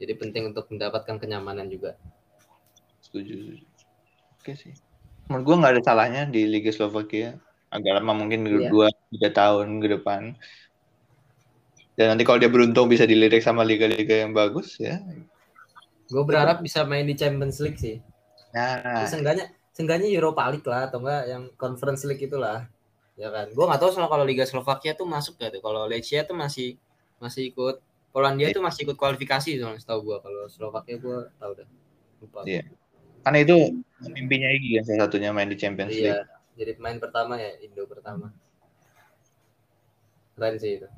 Jadi 0.00 0.12
penting 0.16 0.42
untuk 0.50 0.64
mendapatkan 0.72 1.20
kenyamanan 1.20 1.68
juga. 1.68 1.94
Setuju 3.04 3.60
oke 4.40 4.52
sih. 4.56 4.72
Menurut 5.28 5.44
gue 5.44 5.56
nggak 5.60 5.72
ada 5.76 5.82
salahnya 5.84 6.22
di 6.24 6.48
Liga 6.48 6.72
Slovakia. 6.72 7.36
Agak 7.68 8.00
lama 8.00 8.16
mungkin 8.16 8.48
iya. 8.48 8.72
dua 8.72 8.88
tiga 9.12 9.28
tahun 9.28 9.76
ke 9.84 10.00
depan 10.00 10.32
dan 11.98 12.14
nanti 12.14 12.22
kalau 12.22 12.38
dia 12.38 12.46
beruntung 12.46 12.86
bisa 12.86 13.02
dilirik 13.02 13.42
sama 13.42 13.66
liga-liga 13.66 14.22
yang 14.22 14.30
bagus 14.30 14.78
ya. 14.78 15.02
Gue 16.06 16.22
berharap 16.22 16.62
bisa 16.62 16.86
main 16.86 17.02
di 17.02 17.18
Champions 17.18 17.58
League 17.58 17.74
sih. 17.74 17.98
Nah. 18.54 19.02
Seenggaknya 19.02 19.50
seenggaknya 19.74 20.06
Europa 20.06 20.46
League 20.46 20.68
lah 20.70 20.86
atau 20.86 21.02
enggak 21.02 21.22
yang 21.26 21.42
Conference 21.58 22.06
League 22.06 22.22
itulah. 22.22 22.70
Ya 23.18 23.34
kan? 23.34 23.50
Gue 23.50 23.66
nggak 23.66 23.82
tahu 23.82 23.90
soal 23.90 24.06
kalau 24.06 24.22
Liga 24.22 24.46
Slovakia 24.46 24.94
tuh 24.94 25.10
masuk 25.10 25.42
gak 25.42 25.58
tuh. 25.58 25.60
Kalau 25.60 25.90
Lechia 25.90 26.22
tuh 26.22 26.38
masih 26.38 26.78
masih 27.18 27.50
ikut. 27.50 27.82
Polandia 28.14 28.48
yeah. 28.48 28.54
tuh 28.54 28.62
masih 28.62 28.80
ikut 28.86 28.96
kualifikasi 28.96 29.58
soalnya 29.58 29.82
setahu 29.82 30.00
gue 30.14 30.16
kalau 30.22 30.46
Slovakia 30.46 30.96
gue 31.02 31.18
tahu 31.34 31.52
dah. 31.58 31.68
Lupa. 32.22 32.38
Iya. 32.46 32.62
Yeah. 32.62 32.66
karena 33.26 33.38
itu 33.44 33.56
mimpinya 34.14 34.48
Igi 34.54 34.78
kan 34.78 34.84
salah 34.86 35.10
satunya 35.10 35.34
main 35.34 35.50
di 35.50 35.58
Champions 35.58 35.92
iya, 35.92 36.22
League. 36.22 36.30
jadi 36.56 36.72
main 36.80 36.96
pertama 37.02 37.36
ya 37.36 37.58
Indo 37.60 37.84
pertama. 37.84 38.32
Keren 40.38 40.56
sih 40.56 40.80
itu 40.80 40.88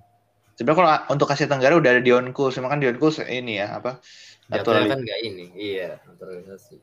sebenarnya 0.61 0.77
kalau 0.77 1.17
untuk 1.17 1.33
Asia 1.33 1.49
Tenggara 1.49 1.81
udah 1.81 1.97
ada 1.97 2.05
Dion 2.05 2.37
Kuls, 2.37 2.61
kan 2.61 2.77
Dion 2.77 3.01
ini 3.33 3.57
ya 3.57 3.81
apa 3.81 3.97
naturalisasi 4.53 4.93
kan 4.93 4.99
nggak 5.01 5.21
ini 5.25 5.47
iya 5.57 5.97
naturalisasi 6.05 6.77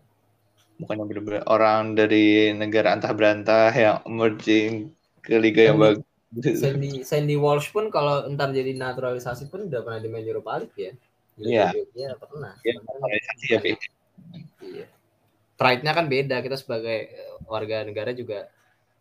bukan 0.81 0.95
yang 0.97 1.07
benar-benar 1.09 1.43
orang 1.49 1.93
dari 1.93 2.53
negara 2.53 2.93
antah 2.97 3.13
berantah 3.13 3.69
yang 3.73 4.01
emerging 4.05 4.93
ke 5.25 5.35
liga 5.41 5.73
yang 5.73 5.81
bagus. 5.81 6.05
Sandy 6.37 7.01
Sandy 7.01 7.35
Walsh 7.39 7.73
pun 7.73 7.89
kalau 7.89 8.27
entar 8.29 8.51
jadi 8.53 8.77
naturalisasi 8.77 9.49
pun 9.49 9.65
udah 9.65 9.81
pernah 9.81 9.99
di 9.99 10.09
main 10.11 10.27
Europa 10.27 10.61
League 10.61 10.77
ya. 10.77 10.93
Iya. 11.37 11.67
Iya 11.95 12.09
pernah. 12.19 12.53
Iya, 12.61 12.77
ya. 13.57 13.59
Iya. 14.61 14.85
Pride-nya 15.57 15.91
kan 15.97 16.05
beda. 16.05 16.35
Kita 16.45 16.59
sebagai 16.59 17.09
eh, 17.09 17.33
warga 17.49 17.81
negara 17.81 18.13
juga 18.13 18.51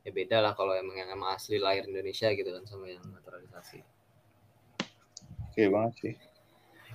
ya 0.06 0.10
beda 0.14 0.38
lah 0.38 0.52
kalau 0.54 0.72
emang 0.72 0.96
yang 0.96 1.10
emang 1.12 1.34
asli 1.34 1.58
lahir 1.60 1.84
Indonesia 1.84 2.30
gitu 2.30 2.46
kan 2.46 2.64
sama 2.64 2.88
yang 2.88 3.04
naturalisasi. 3.04 3.95
Oke 5.56 5.72
banget 5.72 5.94
sih. 6.04 6.14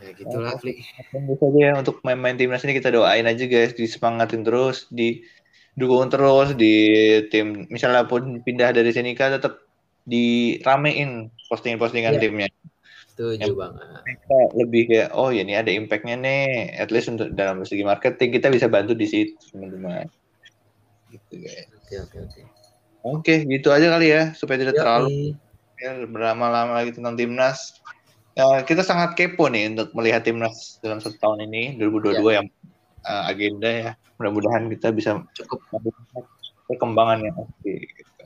Ya 0.02 0.10
gitulah, 0.14 0.54
Fli. 0.62 0.86
Tunggu 1.10 1.34
saja 1.42 1.60
ya 1.62 1.74
untuk 1.82 1.98
main-main 2.06 2.38
timnas 2.38 2.62
ini 2.62 2.78
kita 2.78 2.94
doain 2.94 3.26
aja 3.26 3.42
guys, 3.50 3.74
disemangatin 3.74 4.46
terus, 4.46 4.86
di 4.94 5.26
dukung 5.74 6.14
terus 6.14 6.54
di 6.54 6.78
tim 7.34 7.66
misalnya 7.74 8.06
pun 8.06 8.44
pindah 8.46 8.70
dari 8.70 8.94
Senika 8.94 9.34
tetap 9.34 9.66
diramein 10.06 11.34
postingan-postingan 11.50 12.18
yeah. 12.18 12.22
timnya. 12.22 12.50
Setuju 13.10 13.50
banget. 13.58 13.86
Kita 14.06 14.40
lebih 14.58 14.82
kayak 14.94 15.10
oh 15.18 15.34
ya 15.34 15.42
ini 15.42 15.58
ada 15.58 15.74
impactnya 15.74 16.22
nih, 16.22 16.78
at 16.78 16.94
least 16.94 17.10
untuk 17.10 17.34
dalam 17.34 17.66
segi 17.66 17.82
marketing 17.82 18.30
kita 18.38 18.54
bisa 18.54 18.70
bantu 18.70 18.94
di 18.94 19.10
situ 19.10 19.38
teman-teman. 19.54 20.06
Gitu 21.10 21.34
guys. 21.42 21.66
Oke 21.82 21.96
oke 21.98 22.18
oke. 22.30 22.42
Oke 23.02 23.34
gitu 23.50 23.74
aja 23.74 23.90
kali 23.90 24.14
ya 24.14 24.38
supaya 24.38 24.62
tidak 24.62 24.78
Yoi. 24.78 24.82
terlalu 24.82 25.18
ya, 25.82 25.92
berlama-lama 26.06 26.78
lagi 26.78 26.94
tentang 26.94 27.18
timnas. 27.18 27.82
Ya, 28.32 28.64
kita 28.64 28.82
sangat 28.82 29.20
kepo 29.20 29.52
nih 29.52 29.76
untuk 29.76 29.92
melihat 29.92 30.24
timnas 30.24 30.80
dalam 30.80 31.04
satu 31.04 31.20
tahun 31.20 31.52
ini 31.52 31.76
2022 31.76 32.24
ya. 32.24 32.40
yang 32.40 32.48
uh, 33.04 33.24
agenda 33.28 33.70
ya 33.70 33.92
mudah-mudahan 34.16 34.70
kita 34.72 34.94
bisa 34.94 35.20
cukup 35.36 35.60
perkembangan 36.70 37.28
yang 37.28 37.36
pasti. 37.36 37.74
Gitu. 37.84 38.24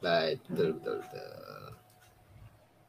Baik, 0.00 0.38
betul, 0.48 0.68
betul, 0.78 0.96
betul. 1.02 1.28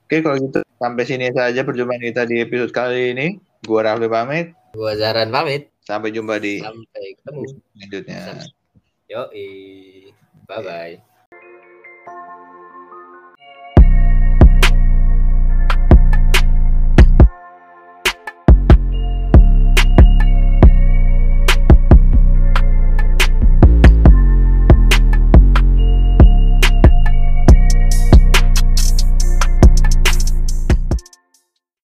Oke, 0.10 0.17
kalau 0.25 0.36
gitu 0.41 0.60
sampai 0.82 1.04
sini 1.06 1.30
saja 1.34 1.62
perjumpaan 1.62 2.02
kita 2.02 2.23
di 2.25 2.41
episode 2.41 2.73
kali 2.73 3.13
ini. 3.13 3.28
Gua 3.65 3.84
Rafli 3.84 4.08
pamit. 4.08 4.56
Gua 4.73 4.95
Zaran 4.95 5.30
pamit. 5.30 5.69
Sampai 5.84 6.13
jumpa 6.13 6.38
di 6.38 6.62
Sampai 6.62 7.17
ketemu 7.17 7.41
selanjutnya. 7.75 8.21
Yo, 9.10 9.21
bye 10.45 10.62
bye. 10.62 11.09